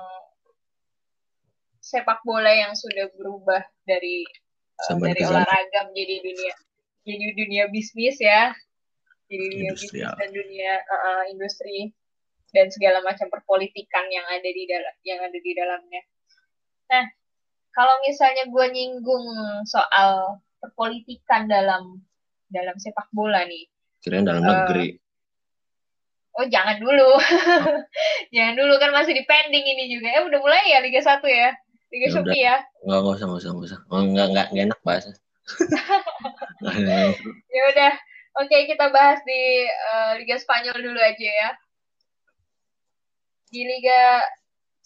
[1.81, 4.23] sepak bola yang sudah berubah dari
[4.89, 6.55] uh, dari olahraga menjadi dunia
[7.05, 8.53] jadi dunia bisnis ya.
[9.31, 11.95] Jadi dunia bisnis dan dunia uh, industri
[12.51, 16.03] dan segala macam perpolitikan yang ada di dalam yang ada di dalamnya.
[16.91, 17.05] Nah,
[17.71, 19.27] kalau misalnya gue nyinggung
[19.71, 22.03] soal perpolitikan dalam
[22.51, 23.71] dalam sepak bola nih.
[24.03, 24.99] Kirain dalam uh, negeri.
[26.31, 27.11] Oh jangan dulu,
[28.35, 30.09] jangan dulu kan masih di pending ini juga.
[30.11, 31.55] Eh udah mulai ya Liga 1 ya,
[31.91, 32.57] Liga ya Shopee ya.
[32.87, 33.81] Enggak, enggak usah, enggak usah, enggak usah.
[33.91, 35.05] Enggak, enggak, enggak enak bahas.
[37.55, 37.93] ya udah,
[38.39, 41.51] oke kita bahas di uh, Liga Spanyol dulu aja ya.
[43.51, 44.23] Di Liga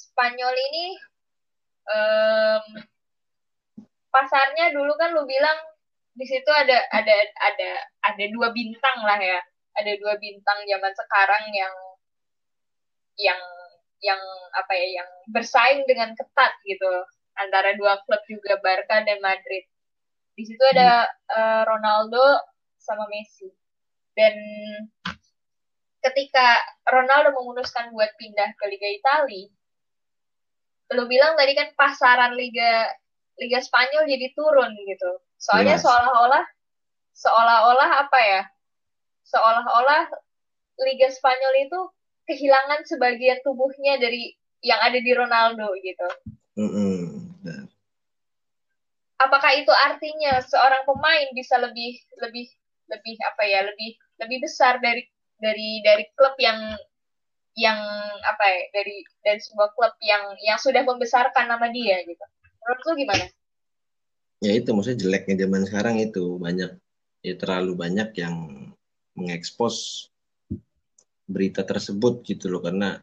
[0.00, 0.86] Spanyol ini
[1.92, 2.64] um,
[4.08, 5.58] pasarnya dulu kan lu bilang
[6.14, 7.70] di situ ada ada ada
[8.06, 9.42] ada dua bintang lah ya
[9.74, 11.74] ada dua bintang zaman sekarang yang
[13.18, 13.42] yang
[14.02, 14.20] yang
[14.56, 16.90] apa ya yang bersaing dengan ketat gitu
[17.38, 19.66] antara dua klub juga Barca dan Madrid.
[20.34, 22.42] Di situ ada uh, Ronaldo
[22.78, 23.50] sama Messi.
[24.14, 24.34] Dan
[26.02, 29.50] ketika Ronaldo memutuskan buat pindah ke Liga Italia,
[30.94, 32.86] lo bilang tadi kan pasaran Liga
[33.38, 35.10] Liga Spanyol jadi turun gitu.
[35.38, 35.82] Soalnya yes.
[35.82, 36.44] seolah-olah
[37.14, 38.42] seolah-olah apa ya?
[39.24, 40.04] seolah-olah
[40.84, 41.80] Liga Spanyol itu
[42.24, 44.32] kehilangan sebagian tubuhnya dari
[44.64, 46.08] yang ada di Ronaldo gitu.
[46.56, 47.68] Mm-hmm.
[49.20, 52.48] Apakah itu artinya seorang pemain bisa lebih lebih
[52.88, 55.04] lebih apa ya lebih lebih besar dari
[55.40, 56.76] dari dari klub yang
[57.54, 57.78] yang
[58.26, 62.24] apa ya dari dari sebuah klub yang yang sudah membesarkan nama dia gitu.
[62.64, 63.24] Menurut lu gimana?
[64.42, 66.76] Ya itu maksudnya jeleknya zaman sekarang itu banyak
[67.24, 68.36] ya terlalu banyak yang
[69.16, 70.08] mengekspos
[71.34, 73.02] berita tersebut gitu loh karena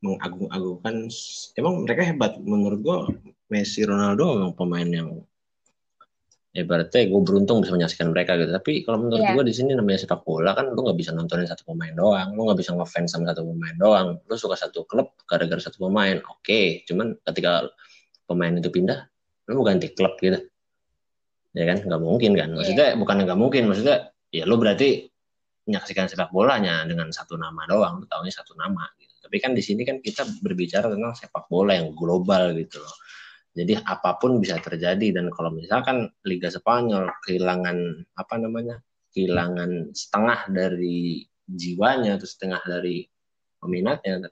[0.00, 1.12] mengagung-agungkan
[1.60, 2.32] emang mereka hebat.
[2.40, 2.98] Menurut gua
[3.52, 5.08] Messi Ronaldo memang pemain yang
[6.56, 8.48] ya berarti gue beruntung bisa menyaksikan mereka gitu.
[8.48, 9.36] Tapi kalau menurut yeah.
[9.36, 12.32] gue di sini namanya sepak bola kan lu nggak bisa nontonin satu pemain doang.
[12.32, 14.16] Lu nggak bisa ngefans sama satu pemain doang.
[14.24, 16.16] Lu suka satu klub gara-gara satu pemain.
[16.24, 16.66] Oke okay.
[16.88, 17.68] cuman ketika
[18.24, 19.04] pemain itu pindah
[19.52, 20.40] lu mau ganti klub gitu.
[21.52, 21.84] Ya kan?
[21.84, 22.48] Nggak mungkin kan?
[22.56, 22.98] Maksudnya yeah.
[22.98, 25.12] bukan nggak mungkin maksudnya ya lu berarti
[25.66, 29.14] menyaksikan sepak bolanya dengan satu nama doang, tahunya satu nama gitu.
[29.26, 32.96] Tapi kan di sini kan kita berbicara tentang sepak bola yang global gitu loh.
[33.56, 37.76] Jadi apa pun bisa terjadi dan kalau misalkan Liga Spanyol kehilangan
[38.16, 38.78] apa namanya?
[39.16, 43.08] kehilangan setengah dari jiwanya atau setengah dari
[43.56, 44.28] peminatnya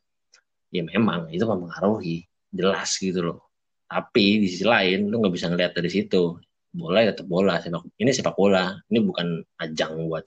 [0.69, 3.41] ya memang itu mempengaruhi jelas gitu loh.
[3.89, 6.37] Tapi di sisi lain lu nggak bisa ngeliat dari situ
[6.75, 10.27] bola ya tetap bola sepak ini sepak bola ini bukan ajang buat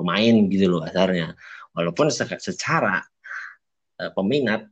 [0.00, 1.36] pemain gitu loh asarnya
[1.76, 3.04] walaupun secara
[4.00, 4.64] uh, peminat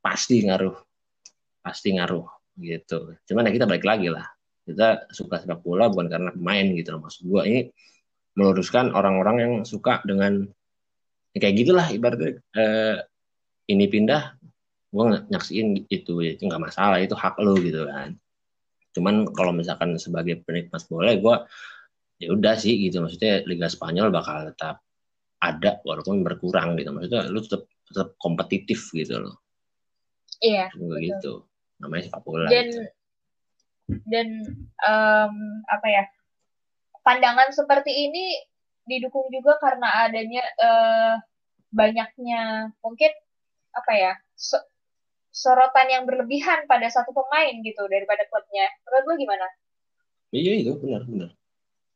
[0.00, 0.74] pasti ngaruh
[1.60, 2.24] pasti ngaruh
[2.60, 3.16] gitu.
[3.28, 4.26] Cuman ya kita balik lagi lah.
[4.64, 7.42] Kita suka sepak bola bukan karena pemain gitu loh maksud gua.
[7.44, 7.68] Ini
[8.36, 10.46] meluruskan orang-orang yang suka dengan
[11.36, 12.96] ya kayak gitulah ibaratnya uh,
[13.70, 14.36] ini pindah
[14.90, 16.14] gue nyaksiin itu.
[16.24, 18.16] Itu nggak masalah itu hak lo gitu kan.
[18.90, 21.36] Cuman kalau misalkan sebagai penikmat bola gue
[22.20, 23.00] ya udah sih gitu.
[23.00, 24.84] Maksudnya Liga Spanyol bakal tetap
[25.40, 26.92] ada walaupun berkurang gitu.
[26.92, 29.40] Maksudnya lu tetap tetap kompetitif gitu loh.
[30.44, 31.48] Iya gitu.
[31.80, 32.80] Namanya sepak bola dan gitu.
[34.06, 34.28] dan
[34.84, 36.04] um, apa ya
[37.00, 38.36] pandangan seperti ini
[38.84, 41.14] didukung juga karena adanya uh,
[41.72, 43.12] banyaknya mungkin
[43.72, 44.60] apa ya so,
[45.32, 48.68] sorotan yang berlebihan pada satu pemain gitu daripada klubnya.
[48.84, 49.46] Menurut lu gimana?
[50.30, 51.39] Iya itu benar benar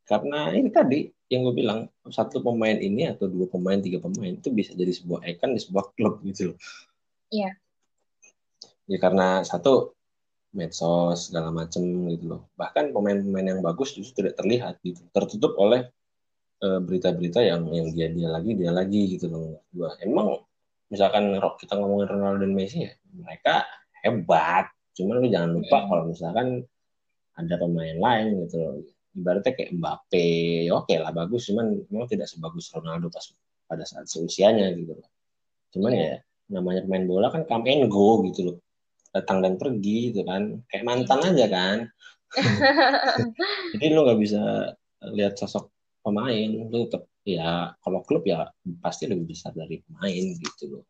[0.04, 4.52] karena ini tadi yang gue bilang satu pemain ini atau dua pemain tiga pemain itu
[4.52, 6.58] bisa jadi sebuah ikon di sebuah klub gitu loh.
[7.32, 7.56] Iya.
[8.84, 9.96] Ya karena satu
[10.52, 11.82] medsos segala macem
[12.12, 12.42] gitu loh.
[12.54, 15.88] Bahkan pemain-pemain yang bagus justru tidak terlihat gitu, tertutup oleh
[16.60, 19.64] uh, berita-berita yang yang dia dia lagi dia lagi gitu loh.
[19.72, 20.38] Gua emang
[20.92, 23.64] misalkan kita ngomongin Ronaldo dan Messi ya mereka
[24.04, 24.68] hebat.
[24.94, 25.86] Cuman lu jangan lupa hmm.
[25.90, 26.46] kalau misalkan
[27.34, 28.78] ada pemain lain gitu loh
[29.14, 30.26] ibaratnya kayak Mbappe
[30.66, 31.46] ya oke okay lah bagus.
[31.48, 33.24] Cuman memang tidak sebagus Ronaldo pas
[33.64, 35.08] pada saat seusianya gitu loh.
[35.70, 36.18] Cuman yeah.
[36.20, 38.56] ya namanya pemain bola kan come and go gitu loh.
[39.14, 40.60] Datang dan pergi gitu kan.
[40.68, 41.30] Kayak mantan iya.
[41.30, 41.78] aja kan.
[43.78, 44.42] Jadi lu nggak bisa
[45.14, 45.70] lihat sosok
[46.04, 48.52] pemain lu tetap ya kalau klub ya
[48.84, 50.84] pasti lebih besar dari pemain gitu loh.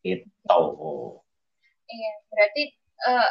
[0.00, 0.30] Itu
[1.84, 2.62] iya berarti
[3.04, 3.30] uh,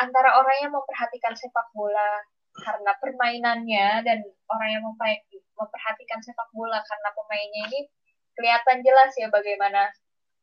[0.00, 2.24] antara orang yang memperhatikan sepak bola
[2.60, 4.18] karena permainannya dan
[4.52, 4.84] orang yang
[5.56, 7.80] memperhatikan sepak bola karena pemainnya ini
[8.36, 9.90] kelihatan jelas ya bagaimana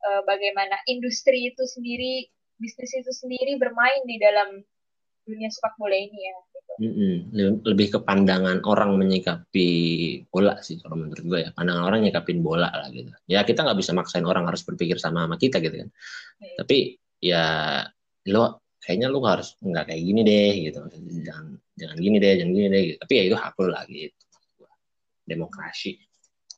[0.06, 4.62] uh, bagaimana industri itu sendiri bisnis itu sendiri bermain di dalam
[5.28, 6.36] dunia sepak bola ini ya.
[6.54, 6.74] Gitu.
[6.78, 7.52] Mm-hmm.
[7.68, 9.70] Lebih ke pandangan orang menyikapi
[10.32, 13.12] bola sih kalau menurut gue ya pandangan orang nyikapin bola lah gitu.
[13.28, 15.90] Ya kita nggak bisa maksain orang harus berpikir sama sama kita gitu kan.
[16.42, 16.56] Mm.
[16.64, 16.78] Tapi
[17.22, 17.46] ya
[18.30, 20.80] lo kayaknya lu harus nggak kayak gini deh gitu
[21.26, 21.48] jangan
[21.78, 22.98] jangan gini deh jangan gini deh gitu.
[23.02, 24.26] tapi ya itu hak lu lah gitu
[25.28, 25.92] demokrasi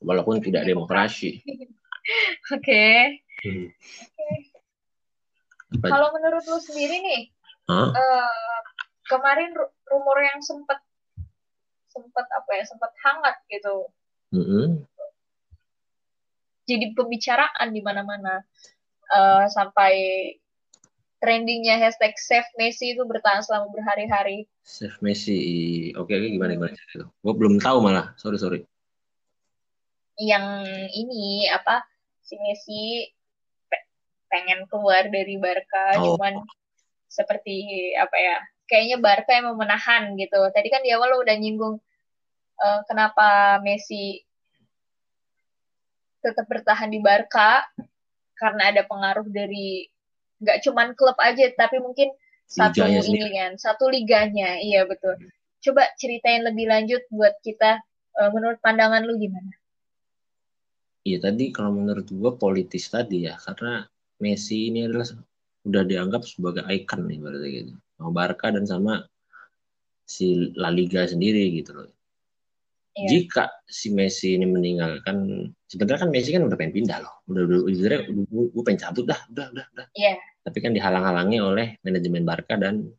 [0.03, 1.39] walaupun tidak demokrasi
[2.55, 3.23] oke okay.
[3.43, 3.67] hmm.
[5.73, 5.89] okay.
[5.89, 7.21] kalau menurut lu sendiri nih
[7.67, 7.91] huh?
[7.91, 8.59] uh,
[9.09, 9.55] kemarin
[9.89, 10.79] rumor yang sempat
[11.89, 13.89] sempat apa ya sempat hangat gitu
[14.37, 14.65] mm -hmm.
[16.69, 18.45] jadi pembicaraan di mana-mana
[19.09, 19.93] uh, sampai
[21.19, 24.47] trendingnya hashtag save Messi itu bertahan selama berhari-hari.
[24.63, 25.39] Save Messi,
[25.95, 27.05] oke oke gimana gimana itu?
[27.05, 28.59] Gue belum tahu malah, sorry sorry.
[30.19, 30.45] Yang
[30.95, 31.83] ini apa
[32.23, 32.83] si Messi
[34.31, 36.15] pengen keluar dari Barca, oh.
[36.15, 36.39] cuman
[37.11, 38.37] seperti apa ya?
[38.69, 40.39] Kayaknya Barca yang menahan gitu.
[40.53, 41.81] Tadi kan di awal lo udah nyinggung
[42.61, 44.21] uh, kenapa Messi
[46.19, 47.63] tetap bertahan di Barca
[48.35, 49.87] karena ada pengaruh dari
[50.39, 52.09] nggak cuman klub aja tapi mungkin
[52.49, 54.49] satu liganya ini kan satu liganya.
[54.57, 55.15] Iya betul.
[55.61, 57.77] Coba ceritain lebih lanjut buat kita
[58.17, 59.53] uh, menurut pandangan lu gimana?
[61.05, 63.85] Iya tadi kalau menurut gua politis tadi ya karena
[64.19, 65.07] Messi ini adalah
[65.63, 67.73] udah dianggap sebagai ikon nih berarti gitu.
[67.99, 68.93] Sama Barca dan sama
[70.09, 71.98] si La Liga sendiri gitu loh
[72.97, 73.07] Iya.
[73.07, 77.59] Jika si Messi ini meninggalkan, sebenarnya kan Messi kan udah pengen pindah loh, udah udah
[77.69, 79.87] udah, gue pengen cabut dah, udah udah udah.
[79.93, 80.17] Iya.
[80.41, 82.89] Tapi kan dihalang-halangi oleh manajemen Barca dan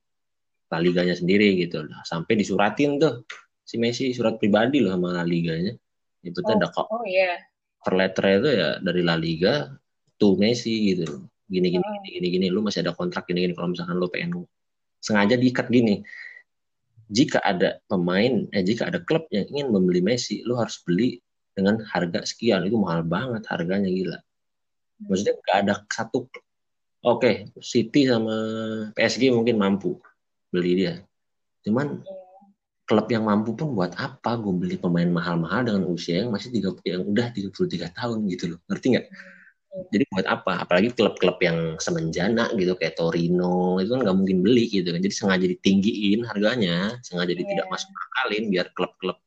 [0.71, 1.99] La Liganya sendiri gitu loh.
[2.07, 3.27] Sampai disuratin tuh
[3.67, 5.75] si Messi surat pribadi loh sama La Liganya.
[6.23, 6.87] Itu oh, ada kok.
[6.89, 7.43] Oh iya.
[7.81, 9.75] Per letter itu ya dari La Liga
[10.17, 11.23] to Messi gitu loh.
[11.51, 11.93] Gini gini oh.
[11.99, 14.47] gini gini gini lu masih ada kontrak gini gini kalau misalkan lu pengen
[15.03, 16.05] sengaja diikat gini
[17.11, 21.19] jika ada pemain, eh jika ada klub yang ingin membeli Messi, lu harus beli
[21.59, 22.63] dengan harga sekian.
[22.63, 24.19] Itu mahal banget harganya gila.
[25.11, 26.31] Maksudnya nggak ada satu.
[26.31, 26.39] Oke,
[27.03, 28.37] okay, City sama
[28.95, 29.99] PSG mungkin mampu
[30.55, 31.03] beli dia.
[31.67, 32.07] Cuman
[32.87, 36.75] klub yang mampu pun buat apa gue beli pemain mahal-mahal dengan usia yang masih tiga
[36.87, 38.59] yang udah 33 tahun gitu loh.
[38.71, 39.07] Ngerti nggak?
[39.71, 40.67] Jadi buat apa?
[40.67, 44.99] Apalagi klub-klub yang semenjana gitu kayak Torino itu kan nggak mungkin beli gitu kan.
[44.99, 47.47] Jadi sengaja ditinggiin harganya, sengaja yeah.
[47.47, 49.19] tidak masuk akalin biar klub-klub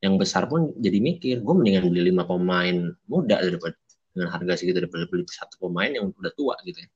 [0.00, 3.76] yang besar pun jadi mikir, gue mendingan beli lima pemain muda daripada
[4.10, 6.88] dengan harga segitu daripada beli satu pemain yang udah tua gitu ya.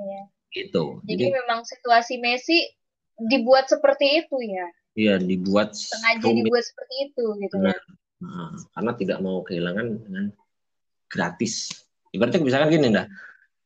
[0.00, 0.22] Iya.
[0.50, 0.84] Gitu.
[1.04, 2.64] Jadi, jadi memang situasi Messi
[3.28, 4.66] dibuat seperti itu ya.
[4.98, 6.48] Iya, dibuat sengaja rumit.
[6.48, 7.76] dibuat seperti itu gitu nah,
[8.20, 10.28] Nah, karena tidak mau kehilangan dengan
[11.08, 11.72] gratis
[12.14, 13.06] ibaratnya misalkan gini dah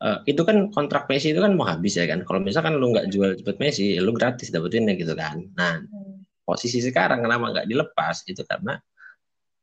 [0.05, 3.09] uh, itu kan kontrak Messi itu kan mau habis ya kan kalau misalkan lu nggak
[3.09, 6.45] jual cepet Messi lu gratis dapetinnya gitu kan nah hmm.
[6.45, 8.76] posisi sekarang kenapa nggak dilepas itu karena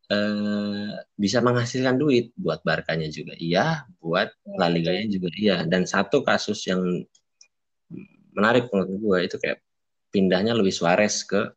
[0.10, 4.58] uh, bisa menghasilkan duit buat Barkanya juga iya buat hmm.
[4.58, 6.82] La Liganya juga iya dan satu kasus yang
[8.32, 9.60] menarik menurut gue itu kayak
[10.12, 11.52] pindahnya Luis Suarez ke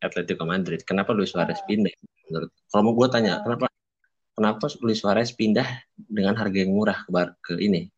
[0.00, 0.84] Atletico Madrid.
[0.84, 1.68] Kenapa Luis Suarez hmm.
[1.68, 1.94] pindah?
[2.28, 3.72] Menurut kalau mau gue tanya, kenapa
[4.36, 5.64] kenapa Luis Suarez pindah
[5.96, 7.88] dengan harga yang murah ke, Bar ke ini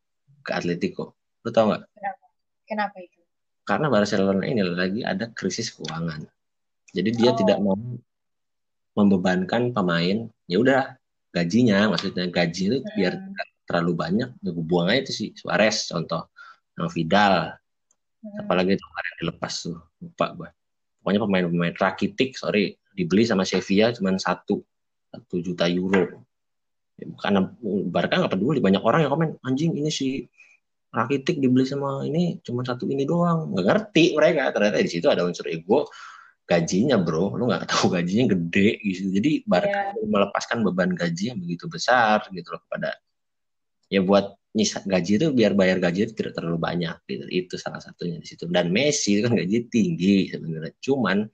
[0.46, 1.18] ke Atletico?
[1.42, 1.82] Lu tau nggak?
[1.92, 2.24] Kenapa?
[2.64, 3.20] kenapa itu?
[3.66, 6.24] Karena Barcelona ini lagi ada krisis keuangan.
[6.94, 7.36] Jadi dia oh.
[7.36, 7.76] tidak mau
[8.96, 10.30] membebankan pemain.
[10.48, 10.96] Ya udah
[11.34, 12.94] gajinya maksudnya gaji itu hmm.
[12.96, 13.12] biar
[13.68, 16.30] terlalu banyak ya buang aja itu sih Suarez contoh.
[16.78, 17.58] Yang Vidal.
[18.18, 18.34] Hmm.
[18.42, 20.50] apalagi itu kemarin dilepas tuh lupa gue
[20.98, 24.58] pokoknya pemain-pemain Rakitic sorry dibeli sama Sevilla cuma satu
[25.06, 26.26] satu juta euro
[26.98, 27.46] karena
[27.88, 30.26] Barca nggak peduli banyak orang yang komen anjing ini si
[30.88, 33.52] Rakitic dibeli sama ini cuma satu ini doang.
[33.52, 34.50] Nggak ngerti mereka.
[34.56, 35.86] Ternyata di situ ada unsur ego.
[36.48, 39.12] Gajinya bro lu nggak tahu gajinya gede gitu.
[39.12, 40.08] Jadi Barca yeah.
[40.08, 42.96] melepaskan beban gaji yang begitu besar gitu loh kepada
[43.92, 47.24] ya buat nyisa gaji itu biar bayar gaji itu tidak terlalu banyak gitu.
[47.28, 48.48] Itu salah satunya di situ.
[48.48, 50.72] Dan Messi itu kan gaji tinggi sebenarnya.
[50.80, 51.28] Cuman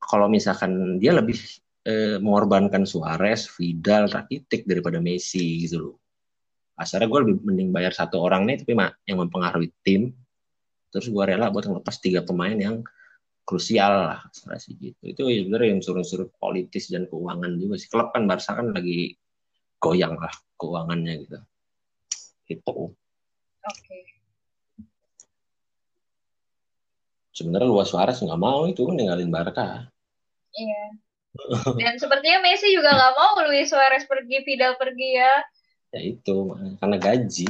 [0.00, 1.36] kalau misalkan dia lebih
[1.86, 5.96] eh, mengorbankan Suarez, Vidal, Rakitic daripada Messi gitu loh.
[6.76, 10.12] Asalnya gue lebih mending bayar satu orang nih tapi mak yang mempengaruhi tim.
[10.92, 12.84] Terus gue rela buat ngelepas tiga pemain yang
[13.46, 14.20] krusial lah
[14.66, 14.98] gitu.
[15.00, 17.88] Itu sebenarnya yang suruh-suruh politis dan keuangan juga sih.
[17.88, 19.14] Klub kan Barca kan lagi
[19.80, 21.38] goyang lah keuangannya gitu.
[22.50, 22.92] Itu.
[22.92, 22.92] Oke.
[23.64, 24.02] Okay.
[27.36, 29.86] Sebenarnya Luas Suarez nggak mau itu ninggalin Barca.
[30.56, 31.05] Iya.
[31.80, 35.34] Dan sepertinya Messi juga nggak mau Luis Suarez pergi, Vidal pergi ya.
[35.94, 36.36] Ya itu,
[36.82, 37.46] karena gaji.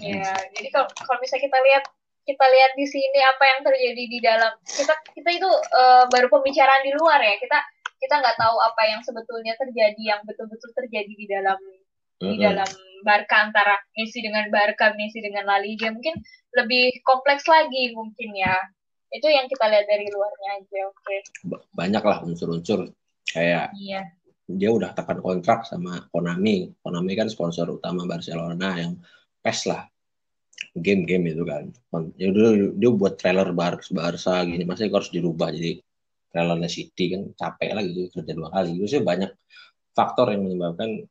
[0.00, 1.84] Ya, jadi kalau kalau misalnya kita lihat
[2.26, 6.82] kita lihat di sini apa yang terjadi di dalam kita kita itu uh, baru pembicaraan
[6.82, 7.58] di luar ya kita
[8.02, 12.30] kita nggak tahu apa yang sebetulnya terjadi yang betul-betul terjadi di dalam mm -hmm.
[12.34, 12.70] di dalam
[13.06, 16.18] Barca antara Messi dengan Barca, Messi dengan La Liga mungkin
[16.58, 18.58] lebih kompleks lagi mungkin ya.
[19.14, 20.98] Itu yang kita lihat dari luarnya aja, oke.
[21.06, 21.18] Okay.
[21.78, 22.90] Banyak lah unsur-unsur
[23.26, 24.02] kayak iya.
[24.46, 26.70] dia udah tekan kontrak sama Konami.
[26.80, 28.98] Konami kan sponsor utama Barcelona yang
[29.42, 29.82] PES lah.
[30.76, 31.68] Game-game itu kan.
[32.16, 35.80] Ya udah dia buat trailer Bar Barca gini, masih harus dirubah jadi
[36.32, 38.76] trailernya City kan capek lagi gitu kerja dua kali.
[38.76, 39.30] Itu sih banyak
[39.96, 41.08] faktor yang menyebabkan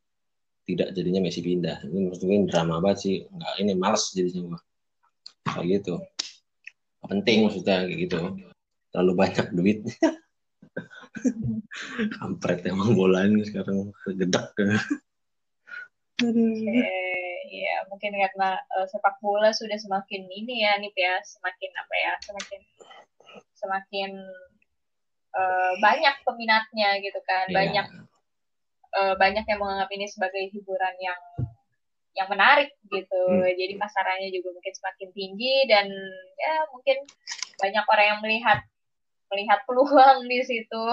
[0.65, 1.85] tidak jadinya Messi pindah.
[1.85, 3.15] Ini maksudnya drama banget sih.
[3.29, 4.57] Enggak, ini males jadinya
[5.45, 5.95] Kayak gitu.
[7.05, 8.19] Penting maksudnya kayak gitu.
[8.89, 9.79] Terlalu banyak duit.
[12.19, 14.55] Kampret emang bola ini sekarang gedek.
[17.55, 22.13] Iya, mungkin karena uh, sepak bola sudah semakin ini ya, nih ya, semakin apa ya,
[22.25, 22.61] semakin
[23.55, 24.11] semakin
[25.31, 27.55] uh, banyak peminatnya gitu kan, yeah.
[27.55, 27.87] banyak
[28.95, 31.21] uh, banyak yang menganggap ini sebagai hiburan yang
[32.15, 33.23] yang menarik gitu.
[33.27, 33.43] Hmm.
[33.43, 35.87] Jadi pasarannya juga mungkin semakin tinggi dan
[36.39, 36.97] ya mungkin
[37.59, 38.59] banyak orang yang melihat
[39.35, 40.83] melihat peluang di situ.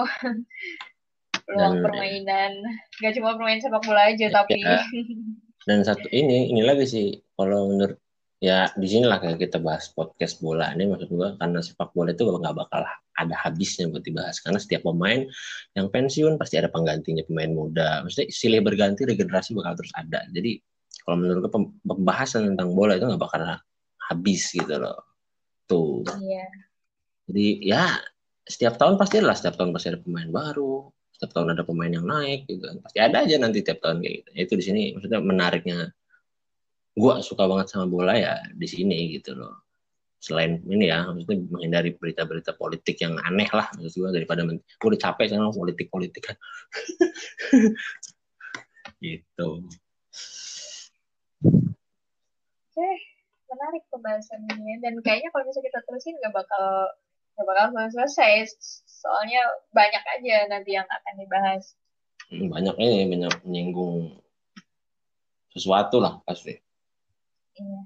[1.47, 2.51] peluang dan, permainan.
[2.99, 4.59] Gak cuma permainan sepak bola aja ya, tapi
[5.67, 7.07] dan satu ini ini lagi sih
[7.39, 7.95] kalau menurut
[8.43, 12.27] ya di sinilah kayak kita bahas podcast bola ini maksud gua karena sepak bola itu
[12.27, 12.83] nggak bakal
[13.17, 14.41] ada habisnya buat dibahas.
[14.41, 15.25] Karena setiap pemain
[15.77, 18.01] yang pensiun pasti ada penggantinya pemain muda.
[18.01, 20.25] Maksudnya silih berganti regenerasi bakal terus ada.
[20.33, 20.57] Jadi
[21.05, 21.51] kalau menurut gue
[21.85, 23.41] pembahasan tentang bola itu nggak bakal
[24.09, 24.97] habis gitu loh.
[25.69, 26.03] Tuh.
[26.03, 26.45] Iya.
[27.23, 27.85] jadi ya
[28.43, 30.91] setiap tahun pasti lah setiap tahun pasti ada pemain baru
[31.23, 32.83] setiap tahun ada pemain yang naik gitu kan.
[32.83, 34.29] Pasti ada aja nanti tiap tahun kayak gitu.
[34.35, 35.79] Itu di sini maksudnya menariknya.
[36.93, 39.63] Gue suka banget sama bola ya di sini gitu loh.
[40.19, 44.99] Selain ini ya maksudnya menghindari berita-berita politik yang aneh lah maksud gue daripada gue udah
[44.99, 46.37] capek sama politik politik kan
[49.03, 49.49] gitu.
[52.73, 52.89] Oke
[53.53, 56.89] menarik pembahasan ini dan kayaknya kalau misalnya kita terusin nggak bakal
[57.33, 58.49] nggak bakal selesai
[58.85, 59.41] soalnya
[59.73, 61.75] banyak aja nanti yang akan dibahas
[62.29, 64.21] hmm, banyak ini banyak menyinggung
[65.53, 66.63] sesuatu lah pasti
[67.53, 67.81] Iya.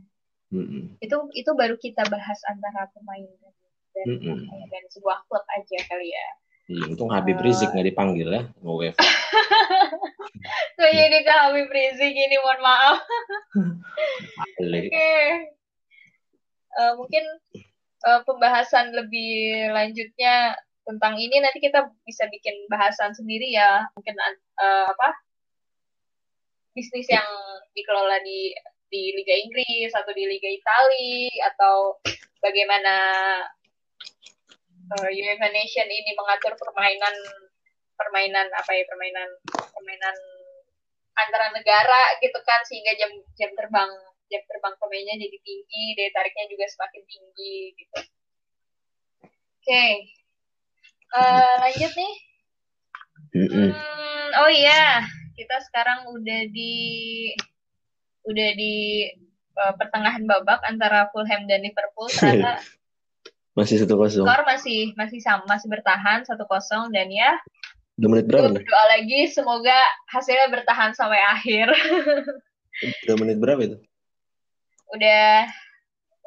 [0.48, 1.04] Mm-hmm.
[1.04, 3.54] Itu itu baru kita bahas antara pemain dan
[3.92, 4.70] dan, mm-hmm.
[4.72, 6.28] dan sebuah klub aja kali ya.
[6.68, 9.00] Iya, untung Habib Rizik nggak dipanggil ya, UEFA.
[10.78, 13.00] Kok jadi ke Habib Rizik ini, mohon maaf.
[14.62, 14.92] Oke.
[14.92, 15.28] Okay.
[16.78, 17.24] Uh, mungkin
[18.06, 20.54] uh, pembahasan lebih lanjutnya
[20.88, 23.88] tentang ini nanti kita bisa bikin bahasan sendiri ya.
[23.98, 25.10] Mungkin uh, apa?
[26.78, 27.26] Bisnis yang
[27.74, 28.54] dikelola di
[28.88, 32.00] di Liga Inggris atau di Liga Italia atau
[32.40, 32.96] bagaimana
[34.96, 37.16] uh, UEFA Nation ini mengatur permainan
[37.98, 39.30] permainan apa ya permainan
[39.74, 40.16] permainan
[41.18, 43.90] antara negara gitu kan sehingga jam jam terbang
[44.28, 48.08] jam terbang pemainnya jadi tinggi daya tariknya juga semakin tinggi gitu oke
[49.64, 49.92] okay.
[51.16, 52.14] uh, eh, lanjut nih
[53.36, 53.72] hmm,
[54.44, 55.04] oh iya
[55.38, 56.76] kita sekarang udah di
[58.28, 59.08] udah di
[59.56, 62.60] uh, pertengahan babak antara Fulham dan Liverpool ternyata
[63.58, 67.34] masih satu kosong skor masih masih sama masih bertahan satu kosong dan ya
[67.98, 68.54] Dua menit berapa?
[68.54, 69.74] Berdoa lagi semoga
[70.14, 71.74] hasilnya bertahan sampai akhir.
[73.10, 73.78] Dua menit berapa itu?
[74.96, 75.48] Udah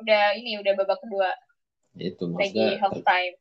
[0.00, 1.30] udah ini udah babak kedua.
[1.96, 3.36] Itu maksudnya half time.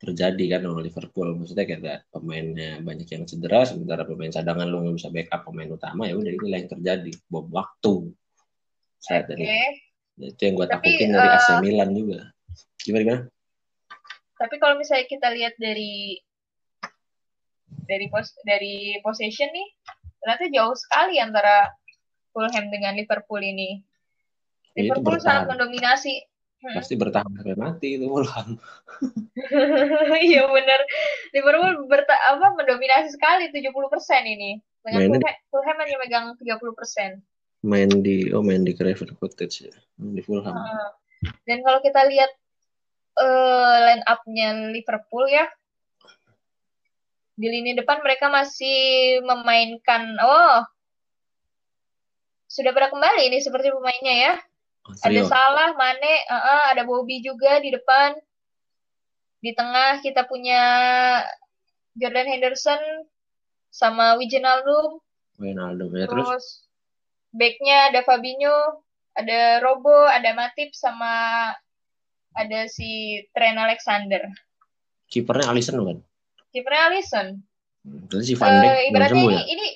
[0.00, 1.28] terjadi kan sama Liverpool.
[1.36, 6.08] Maksudnya kayak pemainnya banyak yang cedera sementara pemain cadangan lu nggak bisa backup pemain utama
[6.08, 7.12] ya udah inilah yang terjadi.
[7.28, 8.08] Bom waktu.
[8.96, 9.44] Saya tadi.
[10.16, 12.20] Itu yang gue takutin dari AC eh, Milan juga.
[12.80, 13.22] Gimana gimana?
[14.40, 16.16] Tapi kalau misalnya kita lihat dari
[17.84, 19.68] dari pos dari possession nih
[20.20, 21.68] ternyata jauh sekali antara
[22.30, 23.76] Fulham dengan Liverpool ini.
[23.76, 23.89] ya,
[24.78, 26.76] Liverpool sangat mendominasi Hmm.
[26.76, 28.60] pasti bertahan sampai mati itu Fulham.
[30.28, 30.80] iya benar.
[31.32, 33.72] Liverpool berta apa mendominasi sekali 70%
[34.28, 34.60] ini.
[34.84, 37.64] Dengan Fulham, Fulham hanya megang 30%.
[37.64, 39.74] Main di oh main di Craven Cottage ya.
[39.96, 40.52] Di Fulham.
[40.52, 40.92] Uh,
[41.48, 42.28] dan kalau kita lihat
[43.16, 45.48] uh, line up-nya Liverpool ya.
[47.40, 50.60] Di lini depan mereka masih memainkan oh
[52.52, 54.34] sudah pada kembali ini seperti pemainnya ya.
[54.90, 58.18] Oh, ada Salah, Mane, uh -uh, ada Bobby juga di depan.
[59.40, 60.62] Di tengah kita punya
[61.94, 62.82] Jordan Henderson
[63.70, 64.98] sama Wijnaldum.
[65.38, 66.26] Wijnaldum ya terus.
[66.26, 66.46] Terus
[67.30, 68.82] backnya ada Fabinho,
[69.14, 71.48] ada Robo, ada Matip sama
[72.34, 74.22] ada si Trent Alexander.
[75.10, 75.98] Kipernya Alisson kan?
[76.54, 77.26] Kipernya Alisson.
[77.80, 79.42] Hmm, terus si Van Dijk uh, ibaratnya ini, ya?
[79.48, 79.66] ini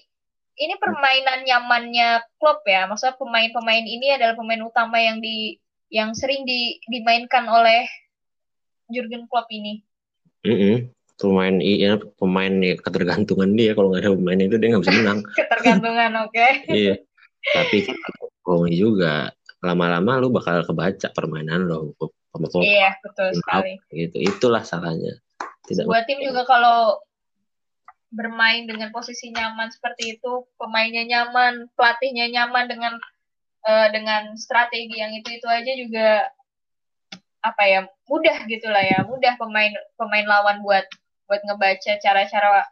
[0.54, 2.86] ini permainan nyamannya klub ya.
[2.86, 5.58] Maksudnya pemain-pemain ini adalah pemain utama yang di
[5.90, 7.86] yang sering di, dimainkan oleh
[8.90, 9.82] Jurgen Klopp ini.
[10.46, 10.76] Mm -hmm.
[11.14, 15.20] Pemain iya pemain ya ketergantungan dia kalau nggak ada pemain itu dia nggak bisa menang.
[15.38, 16.34] ketergantungan oke.
[16.34, 16.52] Okay.
[16.70, 16.94] iya.
[17.54, 17.96] Tapi kan
[18.74, 19.30] juga
[19.64, 21.94] lama-lama lu bakal kebaca permainan lo.
[22.60, 23.78] Iya betul sekali.
[23.94, 25.14] Gitu itulah salahnya.
[25.64, 25.86] Tidak.
[25.86, 26.98] Buat tim juga kalau
[28.14, 32.94] bermain dengan posisi nyaman seperti itu, pemainnya nyaman, pelatihnya nyaman dengan
[33.66, 36.08] uh, dengan strategi yang itu itu aja juga
[37.44, 39.68] apa ya mudah gitulah ya mudah pemain
[40.00, 40.88] pemain lawan buat
[41.28, 42.64] buat ngebaca cara-cara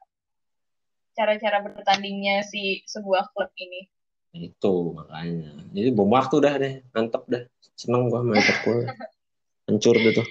[1.12, 3.84] cara-cara bertandingnya si sebuah klub ini.
[4.32, 5.53] Itu makanya.
[5.76, 7.45] Jadi bom waktu dah deh mantep dah.
[7.76, 8.88] Seneng gua main Liverpool
[9.68, 10.24] hancur deh tuh.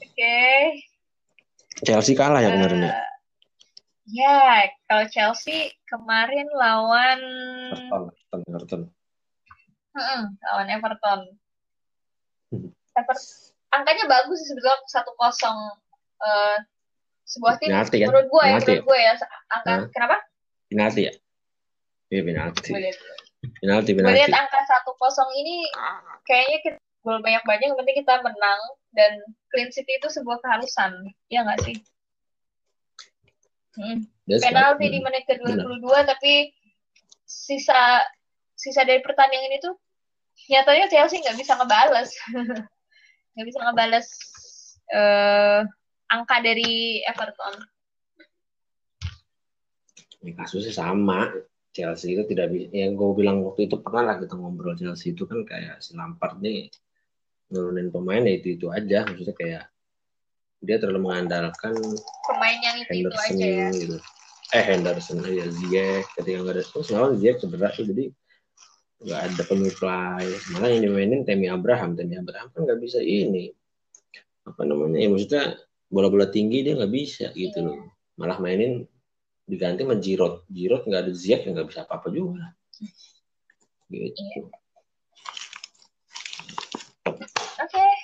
[0.00, 0.16] Oke.
[0.16, 0.60] Okay.
[1.84, 3.15] Chelsea kalah ya kemarin ya eh,
[4.06, 7.18] Ya, kalau Chelsea kemarin lawan
[7.74, 8.82] Everton, Everton.
[9.98, 11.20] Hmm, lawan Everton.
[12.54, 12.70] Hmm.
[12.94, 13.26] Everton.
[13.74, 15.58] Angkanya bagus sih sebetulnya satu kosong
[16.22, 16.56] uh,
[17.26, 17.74] sebuah tim.
[17.74, 18.08] Penalti, kan?
[18.14, 19.12] Menurut gue ya, menurut gue ya
[19.50, 19.86] angka huh?
[19.90, 20.16] kenapa?
[20.70, 21.12] Penalti ya.
[22.14, 22.70] Iya penalti.
[23.58, 24.14] Penalti, penalti.
[24.14, 25.66] Gue lihat angka satu kosong ini
[26.30, 28.60] kayaknya kita gol banyak-banyak, penting kita menang
[28.94, 29.18] dan
[29.54, 31.78] clean sheet itu sebuah keharusan, ya nggak sih?
[33.76, 34.08] Hmm.
[34.26, 36.50] Penalti di menit ke-22 tapi
[37.26, 38.02] sisa
[38.56, 39.70] sisa dari pertandingan itu
[40.48, 42.10] nyatanya Chelsea nggak bisa ngebales.
[43.36, 44.06] nggak bisa ngebales
[44.96, 45.60] uh,
[46.08, 47.54] angka dari Everton.
[50.24, 51.30] Ini kasusnya sama.
[51.76, 55.28] Chelsea itu tidak bisa, yang gue bilang waktu itu pernah lah kita ngobrol Chelsea itu
[55.28, 56.72] kan kayak si Lampard nih
[57.52, 59.64] nurunin pemain ya itu itu aja maksudnya kayak
[60.66, 61.72] dia terlalu mengandalkan
[62.26, 63.68] pemain yang itu, Henderson, itu aja ya.
[63.70, 63.96] Gitu.
[64.54, 68.04] Eh Henderson ya Ziyech ketika nggak ada terus malah Ziyech cedera tuh jadi
[68.96, 73.52] nggak ada penyuplai malah yang dimainin Temi Abraham Temi Abraham kan nggak bisa ini
[74.46, 75.44] apa namanya ya maksudnya
[75.90, 77.78] bola-bola tinggi dia nggak bisa gitu loh
[78.18, 78.88] malah mainin
[79.46, 82.50] diganti sama Giroud Giroud nggak ada Ziyech yang nggak bisa apa-apa juga
[83.92, 84.42] gitu iya.
[87.06, 87.94] oke okay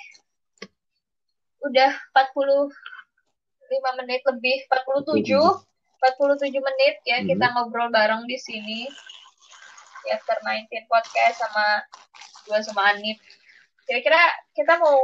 [1.63, 5.63] udah 45 menit lebih 47
[6.03, 7.27] 47 menit ya hmm.
[7.31, 8.91] kita ngobrol bareng di sini.
[10.03, 11.79] Di After 19 podcast sama
[12.43, 13.15] gue sama Anip.
[13.87, 14.19] Kira-kira
[14.51, 14.99] kita mau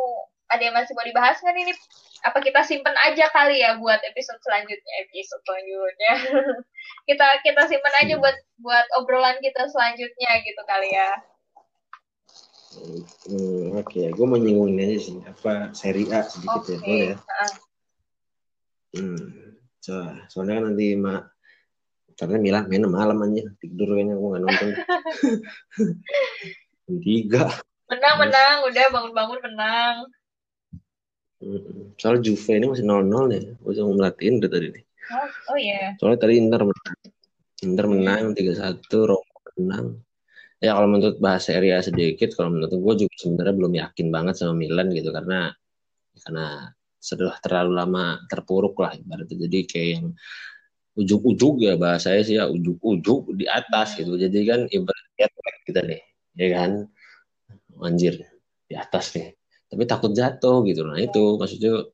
[0.51, 1.77] ada yang masih mau dibahas nggak nih
[2.19, 6.13] apa kita simpen aja kali ya buat episode selanjutnya episode selanjutnya?
[7.09, 11.17] Kita kita simpen aja buat buat obrolan kita selanjutnya gitu kali ya
[12.69, 14.07] Hmm, Oke, okay.
[14.13, 16.77] gue mau nyinggung aja sih, apa seri A sedikit okay.
[16.77, 17.17] ya, boleh ya?
[18.93, 19.21] Hmm,
[19.81, 19.93] so,
[20.29, 21.33] soalnya kan nanti mak,
[22.13, 24.69] karena Milan main malam aja, tidur kayaknya gue nggak nonton.
[27.09, 27.45] Tiga.
[27.89, 29.95] Menang, menang, udah bangun-bangun menang.
[31.41, 34.85] Hmm, soal Juve ini masih 0-0 ya, gue cuma melatihin udah tadi nih.
[35.09, 35.73] Oh, oh iya.
[35.73, 35.89] Yeah.
[35.97, 36.97] Soalnya tadi Inter menang.
[37.65, 39.87] Inter menang 3-1, Roma menang
[40.59, 44.35] ya kalau menurut bahas Serie A sedikit kalau menurut gue juga sebenarnya belum yakin banget
[44.43, 45.55] sama Milan gitu karena
[46.19, 46.67] karena
[46.99, 49.47] sudah terlalu lama terpuruk lah ibaratnya.
[49.47, 50.05] Jadi kayak yang
[50.99, 54.19] ujuk-ujuk ya bahasanya sih ya ujuk-ujuk di atas gitu.
[54.19, 55.27] Jadi kan ibaratnya
[55.63, 56.01] kita nih
[56.35, 56.71] ya kan?
[57.79, 58.19] Anjir
[58.67, 59.31] di atas nih.
[59.71, 60.83] Tapi takut jatuh gitu.
[60.83, 61.87] Nah itu maksudnya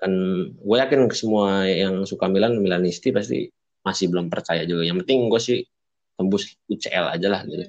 [0.00, 0.12] kan
[0.56, 3.52] gue yakin semua yang suka Milan Milanisti pasti
[3.84, 4.88] masih belum percaya juga.
[4.88, 5.60] Yang penting gue sih
[6.16, 7.68] tembus UCL aja lah gitu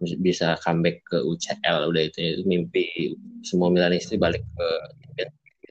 [0.00, 3.12] bisa comeback ke UCL udah itu, itu mimpi
[3.44, 4.68] semua Milanisti balik ke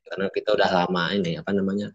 [0.09, 1.93] karena kita udah lama ini apa namanya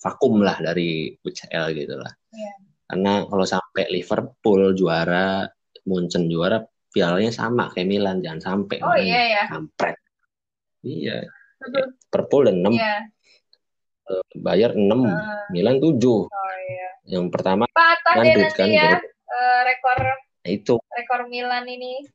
[0.00, 2.12] vakum lah dari UCL gitu lah.
[2.32, 2.56] Yeah.
[2.88, 5.44] karena kalau sampai Liverpool juara
[5.84, 9.96] Munchen juara pialanya sama kayak Milan jangan sampai oh iya ya kampret.
[10.80, 11.28] Iya.
[12.08, 13.04] Liverpool dan enam yeah.
[14.40, 15.04] Bayar 6, uh,
[15.52, 16.00] Milan 7.
[16.00, 16.24] Oh,
[16.64, 16.88] iya.
[17.04, 20.00] Yang pertama Patah Madrid kan ya, uh, rekor
[20.48, 20.74] Nah, itu.
[20.80, 22.08] Rekor Milan ini.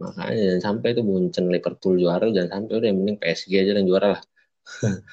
[0.00, 3.84] Makanya jangan sampai itu Munchen Liverpool juara jangan sampai udah yang penting PSG aja yang
[3.84, 4.22] juara lah.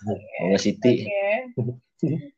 [0.00, 0.56] Okay.
[0.56, 1.04] City.
[1.04, 2.32] Okay.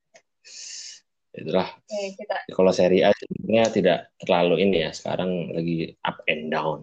[1.39, 1.71] Itulah.
[1.87, 2.43] Okay, kita...
[2.51, 4.91] Kalau seri A sebenarnya tidak terlalu ini ya.
[4.91, 6.83] Sekarang lagi up and down.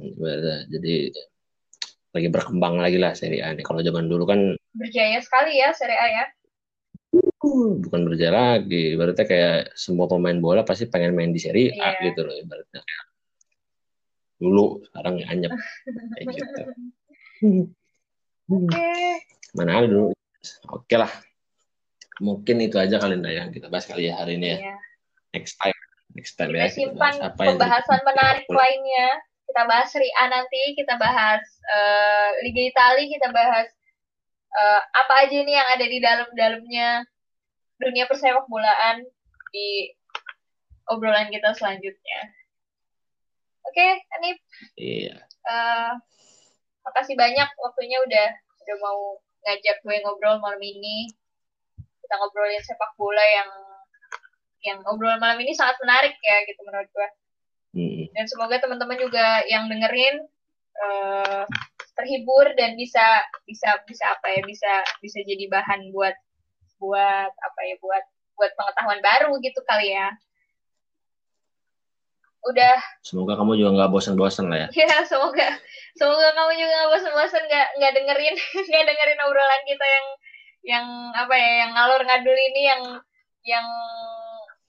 [0.71, 1.11] Jadi
[2.15, 3.65] lagi berkembang lagi lah seri A ini.
[3.65, 6.25] Kalau zaman dulu kan berjaya sekali ya seri A ya
[7.79, 12.11] bukan berjalan lagi ibaratnya kayak semua pemain bola pasti pengen main di seri A yeah.
[12.11, 12.81] gitu loh ibaratnya
[14.39, 15.51] dulu sekarang anyep
[16.15, 16.61] kayak gitu
[18.47, 19.23] okay.
[19.57, 20.13] mana ada dulu
[20.69, 21.11] oke lah
[22.19, 24.57] mungkin itu aja kali yang kita bahas kali ya hari ini ya.
[24.59, 24.75] Iya.
[25.35, 25.79] Next time,
[26.13, 26.69] next time kita ya.
[26.71, 29.09] Simpan kita apa pembahasan menarik lainnya.
[29.49, 31.41] Kita bahas Serie A nanti, kita bahas
[31.73, 33.67] uh, Liga Italia, kita bahas
[34.53, 36.89] uh, apa aja nih yang ada di dalam-dalamnya
[37.79, 39.05] dunia persepak bolaan
[39.53, 39.93] di
[40.89, 42.19] obrolan kita selanjutnya.
[43.69, 44.37] Oke, okay, Anip.
[44.75, 45.15] Iya.
[45.45, 45.93] Uh,
[46.83, 48.27] makasih banyak waktunya udah
[48.65, 48.99] udah mau
[49.45, 51.09] ngajak gue ngobrol malam ini
[52.03, 53.51] kita ngobrolin sepak bola yang
[54.65, 57.09] yang obrolan malam ini sangat menarik ya gitu menurut gue.
[57.69, 58.03] Hmm.
[58.17, 60.25] Dan semoga teman-teman juga yang dengerin
[60.81, 61.45] uh,
[61.99, 63.03] terhibur dan bisa
[63.43, 64.71] bisa bisa apa ya bisa
[65.03, 66.15] bisa jadi bahan buat
[66.79, 68.03] buat apa ya buat
[68.39, 70.15] buat pengetahuan baru gitu kali ya.
[72.47, 72.79] Udah.
[73.03, 74.67] Semoga kamu juga nggak bosan-bosan lah ya.
[74.87, 75.59] Ya semoga
[75.99, 78.35] semoga kamu juga nggak bosan-bosan nggak nggak dengerin
[78.71, 80.07] nggak dengerin obrolan kita yang
[80.59, 82.83] yang apa ya yang ngalur ngadul ini yang
[83.43, 83.67] yang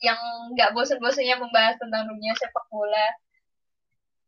[0.02, 0.20] yang
[0.56, 3.06] nggak bosan-bosannya membahas tentang dunia sepak bola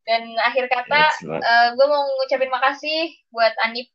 [0.02, 3.86] dan akhir kata uh, eh, gue mau ngucapin makasih buat Anip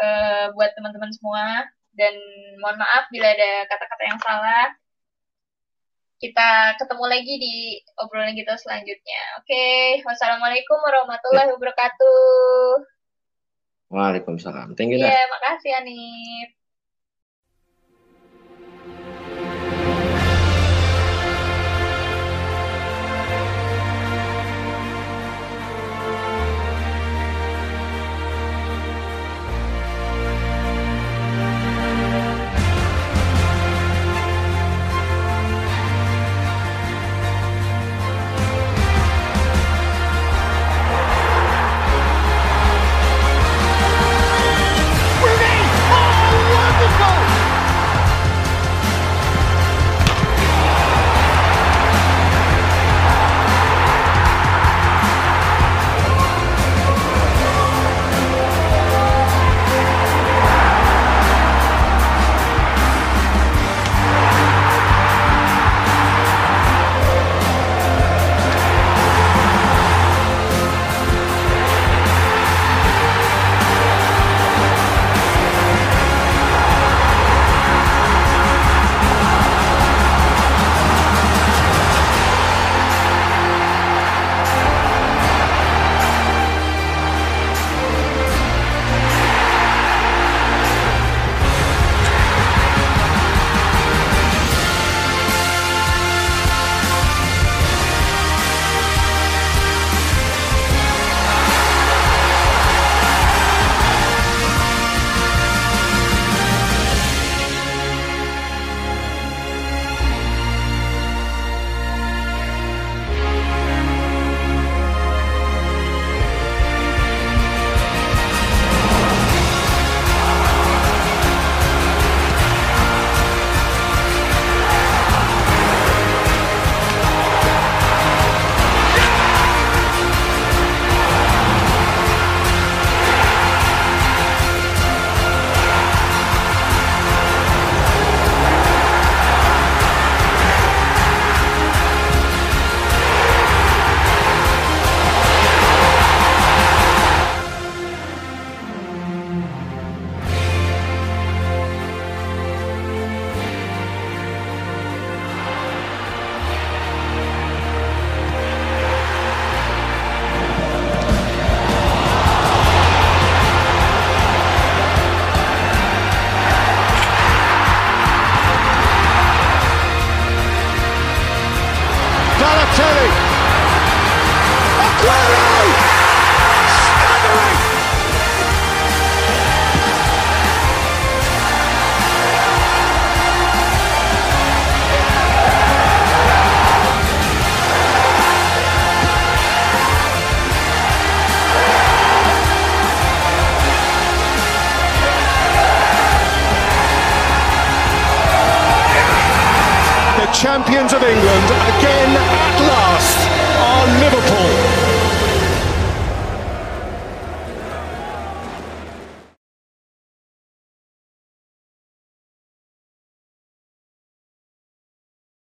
[0.00, 2.14] uh, buat teman-teman semua dan
[2.60, 4.66] mohon maaf bila ada kata-kata yang salah
[6.16, 7.54] kita ketemu lagi di
[8.00, 10.00] obrolan kita selanjutnya oke okay.
[10.08, 12.96] wassalamualaikum warahmatullahi wabarakatuh
[13.86, 14.74] Waalaikumsalam.
[14.74, 14.98] Thank you.
[14.98, 16.48] Iya, yeah, makasih Anip.